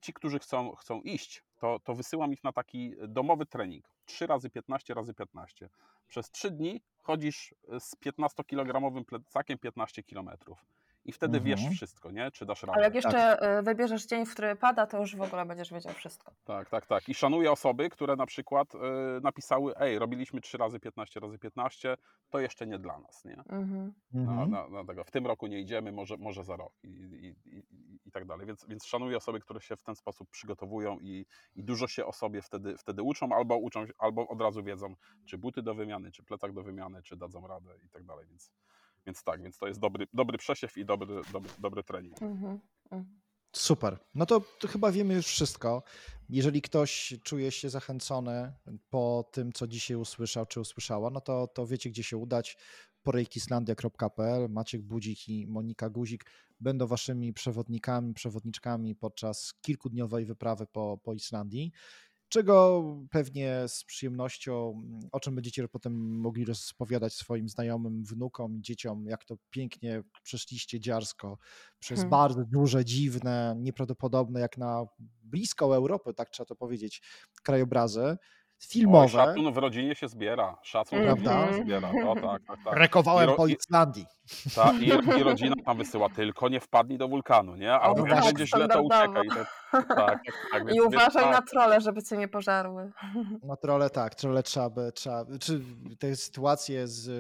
[0.01, 3.85] ci, którzy chcą, chcą iść, to, to wysyłam ich na taki domowy trening.
[4.05, 5.69] 3 razy 15 razy 15.
[6.09, 10.65] Przez 3 dni chodzisz z 15-kilogramowym plecakiem 15 kilometrów.
[11.05, 11.45] I wtedy mhm.
[11.45, 12.31] wiesz wszystko, nie?
[12.31, 12.73] Czy dasz radę.
[12.73, 13.43] Ale jak jeszcze tak.
[13.43, 16.33] E, wybierzesz dzień, w który pada, to już w ogóle będziesz wiedział wszystko.
[16.45, 17.09] Tak, tak, tak.
[17.09, 18.79] I szanuję osoby, które na przykład y,
[19.23, 21.97] napisały, ej, robiliśmy 3 razy 15 razy 15,
[22.31, 23.43] to jeszcze nie dla nas, nie?
[23.49, 23.93] Mhm.
[24.13, 25.05] Na, na, na tego.
[25.05, 26.73] W tym roku nie idziemy, może, może za rok.
[26.83, 27.63] I, i, i,
[28.05, 28.47] i tak dalej.
[28.47, 31.27] Więc, więc szanuję osoby, które się w ten sposób przygotowują i,
[31.57, 34.95] i dużo się o sobie wtedy, wtedy uczą, albo uczą, albo od razu wiedzą,
[35.27, 38.27] czy buty do wymiany, czy plecak do wymiany, czy dadzą radę i tak dalej.
[38.27, 38.53] Więc,
[39.07, 42.23] więc tak, więc to jest dobry, dobry przesiew i dobry, dobry, dobry trening.
[42.23, 42.61] Mhm.
[42.91, 43.21] Mhm.
[43.53, 43.99] Super.
[44.15, 45.83] No to, to, chyba wiemy już wszystko.
[46.29, 48.53] Jeżeli ktoś czuje się zachęcony
[48.91, 52.57] po tym, co dzisiaj usłyszał czy usłyszała, no to, to wiecie, gdzie się udać.
[53.03, 56.25] porejkislandia.pl Maciek Budzik i Monika Guzik
[56.61, 61.73] będą waszymi przewodnikami, przewodniczkami podczas kilkudniowej wyprawy po, po Islandii
[62.31, 69.25] czego pewnie z przyjemnością, o czym będziecie potem mogli rozpowiadać swoim znajomym, wnukom, dzieciom, jak
[69.25, 71.39] to pięknie przeszliście dziarsko
[71.79, 72.11] przez hmm.
[72.11, 74.87] bardzo duże, dziwne, nieprawdopodobne, jak na
[75.23, 77.03] blisko Europy, tak trzeba to powiedzieć,
[77.43, 78.17] krajobrazy
[78.69, 79.05] filmowe.
[79.05, 80.57] Oj, szacun w rodzinie się zbiera.
[80.63, 81.91] Szacun w rodzinie się zbiera.
[82.07, 82.77] O, tak, tak, tak.
[82.77, 84.07] Rekowałem po Islandii.
[84.55, 84.87] Ta, i,
[85.21, 87.73] I rodzina tam wysyła tylko nie wpadnij do wulkanu, nie?
[87.73, 89.27] Albo jak tak, będzie źle, to uciekaj.
[89.27, 89.47] I, tak,
[89.97, 90.21] tak,
[90.53, 92.93] tak, I uważaj na trole, żeby cię nie pożarły.
[93.43, 95.61] Na trole tak, trole trzeba by, trzeba, czy
[95.99, 97.11] te sytuacje z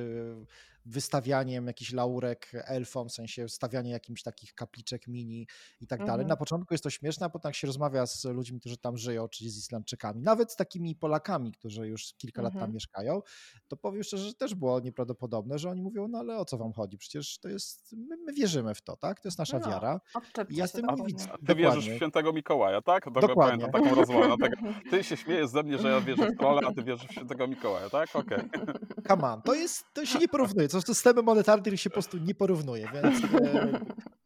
[0.86, 5.46] wystawianiem jakichś laurek elfom, w sensie stawianie jakimś takich kapliczek mini
[5.80, 6.26] i tak dalej.
[6.26, 6.38] Na mhm.
[6.38, 9.50] początku jest to śmieszne, a potem jak się rozmawia z ludźmi, którzy tam żyją, czyli
[9.50, 12.74] z Islandczykami, nawet z takimi Polakami, którzy już kilka lat tam mhm.
[12.74, 13.22] mieszkają,
[13.68, 16.72] to powiem szczerze, że też było nieprawdopodobne, że oni mówią, no ale o co wam
[16.72, 16.98] chodzi?
[16.98, 19.20] Przecież to jest, my, my wierzymy w to, tak?
[19.20, 20.00] To jest nasza no, wiara.
[20.48, 21.26] I ja z tym nie widzę.
[21.46, 23.04] Ty wierzysz w świętego Mikołaja, tak?
[23.04, 23.68] Tego, Dokładnie.
[23.68, 24.36] Pamiętam taką rozmowę.
[24.62, 27.12] No, ty się śmiejesz ze mnie, że ja wierzę w trole, a ty wierzysz w
[27.12, 28.16] świętego Mikołaja, tak?
[28.16, 28.38] Okej.
[28.38, 28.74] Okay.
[29.08, 32.34] Come on, to jest, to się nie porównuje to systemy monetarne się po prostu nie
[32.34, 33.80] porównuje, więc e,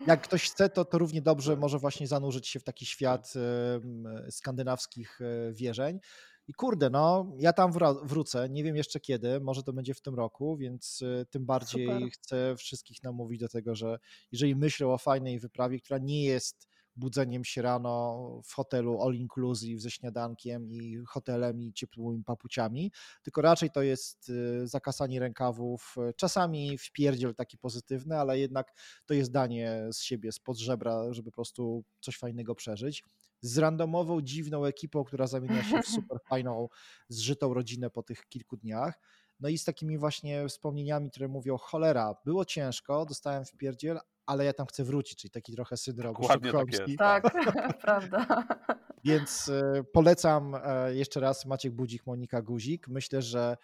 [0.06, 3.32] jak ktoś chce, to, to równie dobrze może właśnie zanurzyć się w taki świat
[4.30, 6.00] skandynawskich e, wierzeń.
[6.48, 7.72] I kurde, no, ja tam
[8.02, 11.86] wrócę, nie wiem jeszcze kiedy, może to będzie w tym roku, więc e, tym bardziej
[11.86, 12.10] Super.
[12.10, 13.98] chcę wszystkich namówić do tego, że
[14.32, 19.80] jeżeli myślę o fajnej wyprawie, która nie jest budzeniem się rano w hotelu all inclusive
[19.80, 22.92] ze śniadankiem i hotelem i ciepłymi papuciami,
[23.22, 28.72] tylko raczej to jest y, zakasanie rękawów, czasami wpierdziel taki pozytywny, ale jednak
[29.06, 33.04] to jest danie z siebie, spod żebra, żeby po prostu coś fajnego przeżyć
[33.44, 36.68] z randomową, dziwną ekipą, która zamienia się w super fajną,
[37.08, 39.00] zżytą rodzinę po tych kilku dniach.
[39.40, 44.44] No i z takimi właśnie wspomnieniami, które mówią, cholera, było ciężko, dostałem w pierdziel, ale
[44.44, 46.52] ja tam chcę wrócić, czyli taki trochę syndrom Dokładnie
[46.96, 48.46] tak, tak, prawda.
[49.04, 52.88] Więc e, polecam e, jeszcze raz Maciek Budzik, Monika Guzik.
[52.88, 53.56] Myślę, że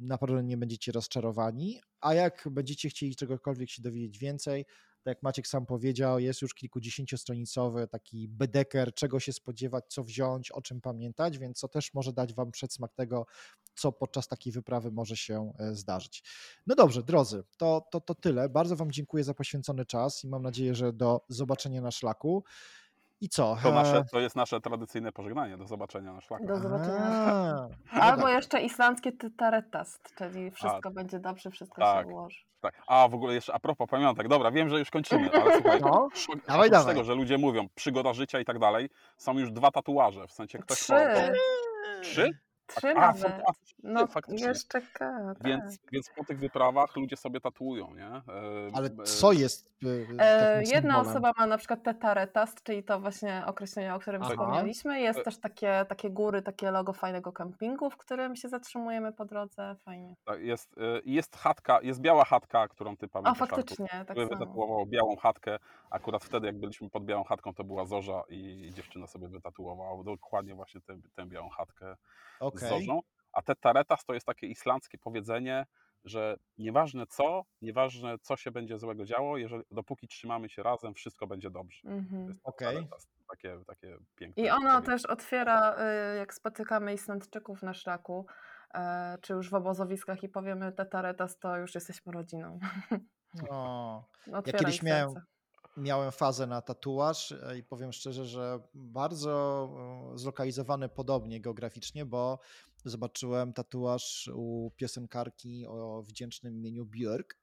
[0.00, 4.64] naprawdę nie będziecie rozczarowani, a jak będziecie chcieli czegokolwiek się dowiedzieć więcej,
[5.08, 10.50] tak jak Maciek sam powiedział, jest już kilkudziesięciostronicowy taki bedeker, czego się spodziewać, co wziąć,
[10.50, 13.26] o czym pamiętać, więc to też może dać Wam przedsmak tego,
[13.74, 16.22] co podczas takiej wyprawy może się e, zdarzyć.
[16.66, 18.48] No dobrze, drodzy, to, to, to tyle.
[18.48, 22.44] Bardzo Wam dziękuję za poświęcony czas i mam nadzieję, że do zobaczenia na szlaku.
[23.20, 23.56] I co?
[23.62, 25.56] To, nasze, to jest nasze tradycyjne pożegnanie.
[25.56, 26.46] Do zobaczenia na szlaku.
[26.46, 27.68] Do zobaczenia.
[27.90, 28.32] Albo tak.
[28.32, 32.40] jeszcze islandzkie taretast, czyli wszystko A, będzie dobrze, wszystko tak, się ułoży.
[32.60, 32.82] Tak.
[32.86, 36.08] A w ogóle jeszcze a propos pamiątek, dobra, wiem, że już kończymy, ale słuchaj, no,
[36.48, 36.94] dawaj, dawaj.
[36.94, 40.58] tego, że ludzie mówią przygoda życia i tak dalej, są już dwa tatuaże, w sensie
[40.58, 40.78] ktoś...
[40.78, 40.92] Trzy.
[40.92, 42.02] Po...
[42.02, 42.30] Trzy?
[42.68, 43.42] Trzy a, nawet.
[43.46, 43.52] A,
[43.82, 44.48] no, faktycznie.
[44.48, 45.46] Jeszcze ka, tak.
[45.46, 48.06] więc, więc po tych wyprawach ludzie sobie tatuują, nie?
[48.06, 48.22] E,
[48.72, 49.70] Ale co jest
[50.18, 54.30] e, e Jedna osoba ma na przykład tetaretast, czyli to właśnie określenie, o którym Aha.
[54.30, 55.00] wspomnieliśmy.
[55.00, 59.24] Jest e też takie, takie góry, takie logo fajnego kempingu, w którym się zatrzymujemy po
[59.24, 59.76] drodze.
[59.84, 60.14] Fajnie.
[60.24, 63.42] Tak, jest, jest chatka, jest biała chatka, którą ty pamiętasz.
[63.42, 64.28] A faktycznie, tak samo.
[64.28, 65.58] Wytatuował białą chatkę.
[65.90, 70.54] Akurat wtedy, jak byliśmy pod białą chatką, to była Zorza i dziewczyna sobie wytatuowała dokładnie
[70.54, 71.96] właśnie tę, tę białą chatkę
[72.40, 72.57] okay.
[72.58, 73.00] Z Zorzą.
[73.32, 75.66] A te taretas to jest takie islandzkie powiedzenie,
[76.04, 81.26] że nieważne co, nieważne co się będzie złego działo, jeżeli, dopóki trzymamy się razem, wszystko
[81.26, 81.88] będzie dobrze.
[81.88, 82.34] Mm-hmm.
[82.44, 82.86] Okay.
[83.30, 84.42] takie, takie piękne.
[84.42, 85.76] I ono też otwiera,
[86.12, 88.26] y, jak spotykamy Islandczyków na szlaku,
[88.74, 92.58] e, czy już w obozowiskach i powiemy te taretas, to już jesteśmy rodziną.
[93.50, 95.14] O, ja kiedyś miałem,
[95.78, 99.68] miałem fazę na tatuaż e, i powiem szczerze, że bardzo
[100.14, 102.38] e, zlokalizowany podobnie geograficznie, bo
[102.84, 107.36] zobaczyłem tatuaż u piosenkarki o wdzięcznym imieniu Björk,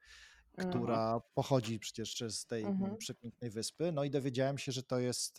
[0.58, 1.22] która mhm.
[1.34, 2.98] pochodzi przecież z tej mhm.
[2.98, 3.92] przepięknej wyspy.
[3.92, 5.38] No i dowiedziałem się, że to jest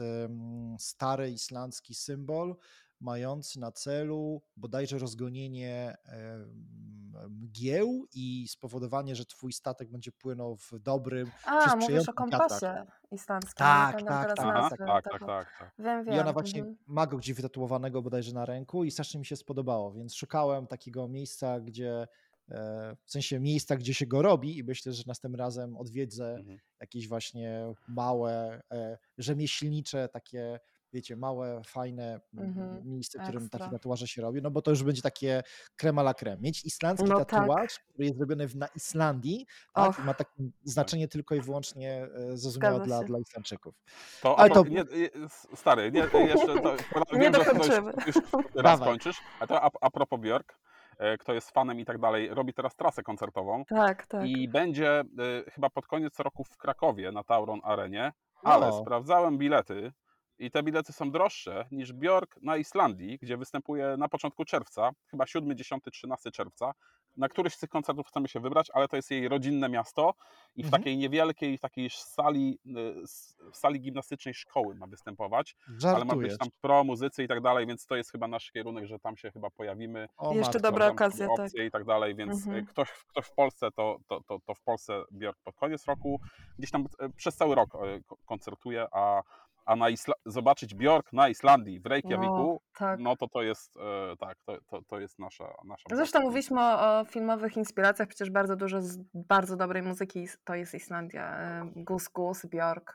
[0.78, 2.56] stary islandzki symbol
[3.00, 5.96] mający na celu bodajże rozgonienie
[7.30, 13.56] mgieł i spowodowanie, że twój statek będzie płynął w dobrym, A, mówisz o kompasie islandzkim.
[13.56, 16.14] Tak, tak, tak, tak, tak, tak, tak, Wiem, wiem.
[16.14, 16.76] I ona właśnie mhm.
[16.86, 21.08] ma go gdzieś wytatuowanego bodajże na ręku i strasznie mi się spodobało, więc szukałem takiego
[21.08, 22.08] miejsca, gdzie
[22.48, 26.58] e, w sensie miejsca, gdzie się go robi i myślę, że następnym razem odwiedzę Mhm.
[26.80, 30.60] jakieś właśnie małe, e, rzemieślnicze, takie
[30.92, 33.78] wiecie, małe, fajne mm, Mhm, miejsce, w którym takie ekstra.
[33.78, 35.42] tatuaże się robi, no bo to już będzie takie
[35.76, 36.40] crema la creme.
[36.42, 37.28] Mieć islandzki No tak.
[37.30, 40.04] tatuaż, który jest zrobiony w, na Islandii, tak, Och.
[40.04, 40.30] ma takie
[40.64, 43.74] znaczenie tylko i wyłącznie e, zrozumiałe dla, dla Islandczyków.
[44.22, 44.84] To, Ale to- nie,
[45.54, 46.76] stary, nie, jeszcze to,
[47.12, 47.92] Nie wiem, że dokończymy.
[48.06, 48.88] już, już raz Dawaj.
[48.88, 50.58] kończysz, a to a, a propos Björk,
[50.98, 54.26] e, kto jest fanem i tak dalej, robi teraz trasę koncertową Tak, tak.
[54.26, 55.04] i będzie e,
[55.50, 58.80] chyba pod koniec roku w Krakowie na Tauron Arenie, ale O.
[58.82, 59.92] sprawdzałem bilety
[60.38, 65.26] i te bilety są droższe niż Björk na Islandii, gdzie występuje na początku czerwca, chyba
[65.26, 66.72] 7, 10, 13 czerwca.
[67.16, 70.14] Na któryś z tych koncertów chcemy się wybrać, ale to jest jej rodzinne miasto
[70.56, 70.82] i w Mhm.
[70.82, 76.28] takiej niewielkiej, w takiej sali, y, sali gimnastycznej szkoły ma występować, ale ma Żartujesz.
[76.32, 79.16] być tam pro muzycy i tak dalej, więc to jest chyba nasz kierunek, że tam
[79.16, 80.08] się chyba pojawimy.
[80.16, 80.60] O Jeszcze matko.
[80.72, 81.40] dobra okazja, tak.
[81.46, 82.66] opcje i tak dalej, więc y, Mhm.
[82.66, 86.20] ktoś, ktoś w Polsce to, to, to, to w Polsce Björk pod koniec roku,
[86.58, 87.70] gdzieś tam y, przez cały rok
[88.06, 89.22] ko- koncertuje, a,
[89.66, 93.00] a na Isla- zobaczyć Björk na Islandii, w Reykjaviku, No, tak.
[93.00, 96.98] no to to jest, e, tak, to, to, to jest nasza, nasza Zresztą mówiliśmy o,
[97.00, 101.38] o filmowych inspiracjach, przecież bardzo dużo z bardzo dobrej muzyki to jest Islandia.
[101.38, 102.92] e, Gus Gus, Björk.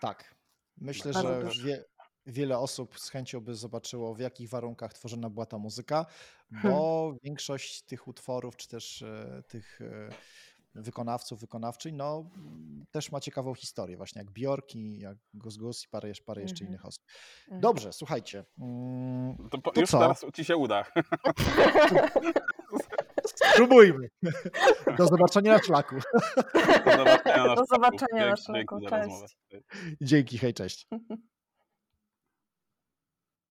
[0.00, 0.34] Tak.
[0.76, 1.66] Myślę, Bardzo że dużo.
[1.66, 1.84] wie,
[2.26, 6.06] wiele osób z chęcią by zobaczyło, w jakich warunkach tworzona była ta muzyka,
[6.52, 6.72] Hmm.
[6.72, 10.08] bo większość tych utworów, czy też e, tych e,
[10.74, 12.30] wykonawców, wykonawczyń, no
[12.90, 16.64] też ma ciekawą historię, właśnie jak Bjorki, jak Gus Gus i parę, jeszcze- parę jeszcze
[16.64, 16.68] Mhm.
[16.70, 17.04] innych osób.
[17.44, 17.60] Mhm.
[17.60, 18.44] Dobrze, słuchajcie.
[18.58, 19.98] mm, To, po, To już co?
[19.98, 20.84] teraz ci się uda.
[23.52, 24.08] Spróbujmy.
[24.98, 25.96] Do zobaczenia na szlaku.
[26.84, 27.66] Do zobaczenia na Do szlaku.
[27.74, 28.80] zobaczenia na dzięki szlaku.
[28.90, 29.36] Cześć.
[30.00, 30.86] Dzięki, hej, cześć.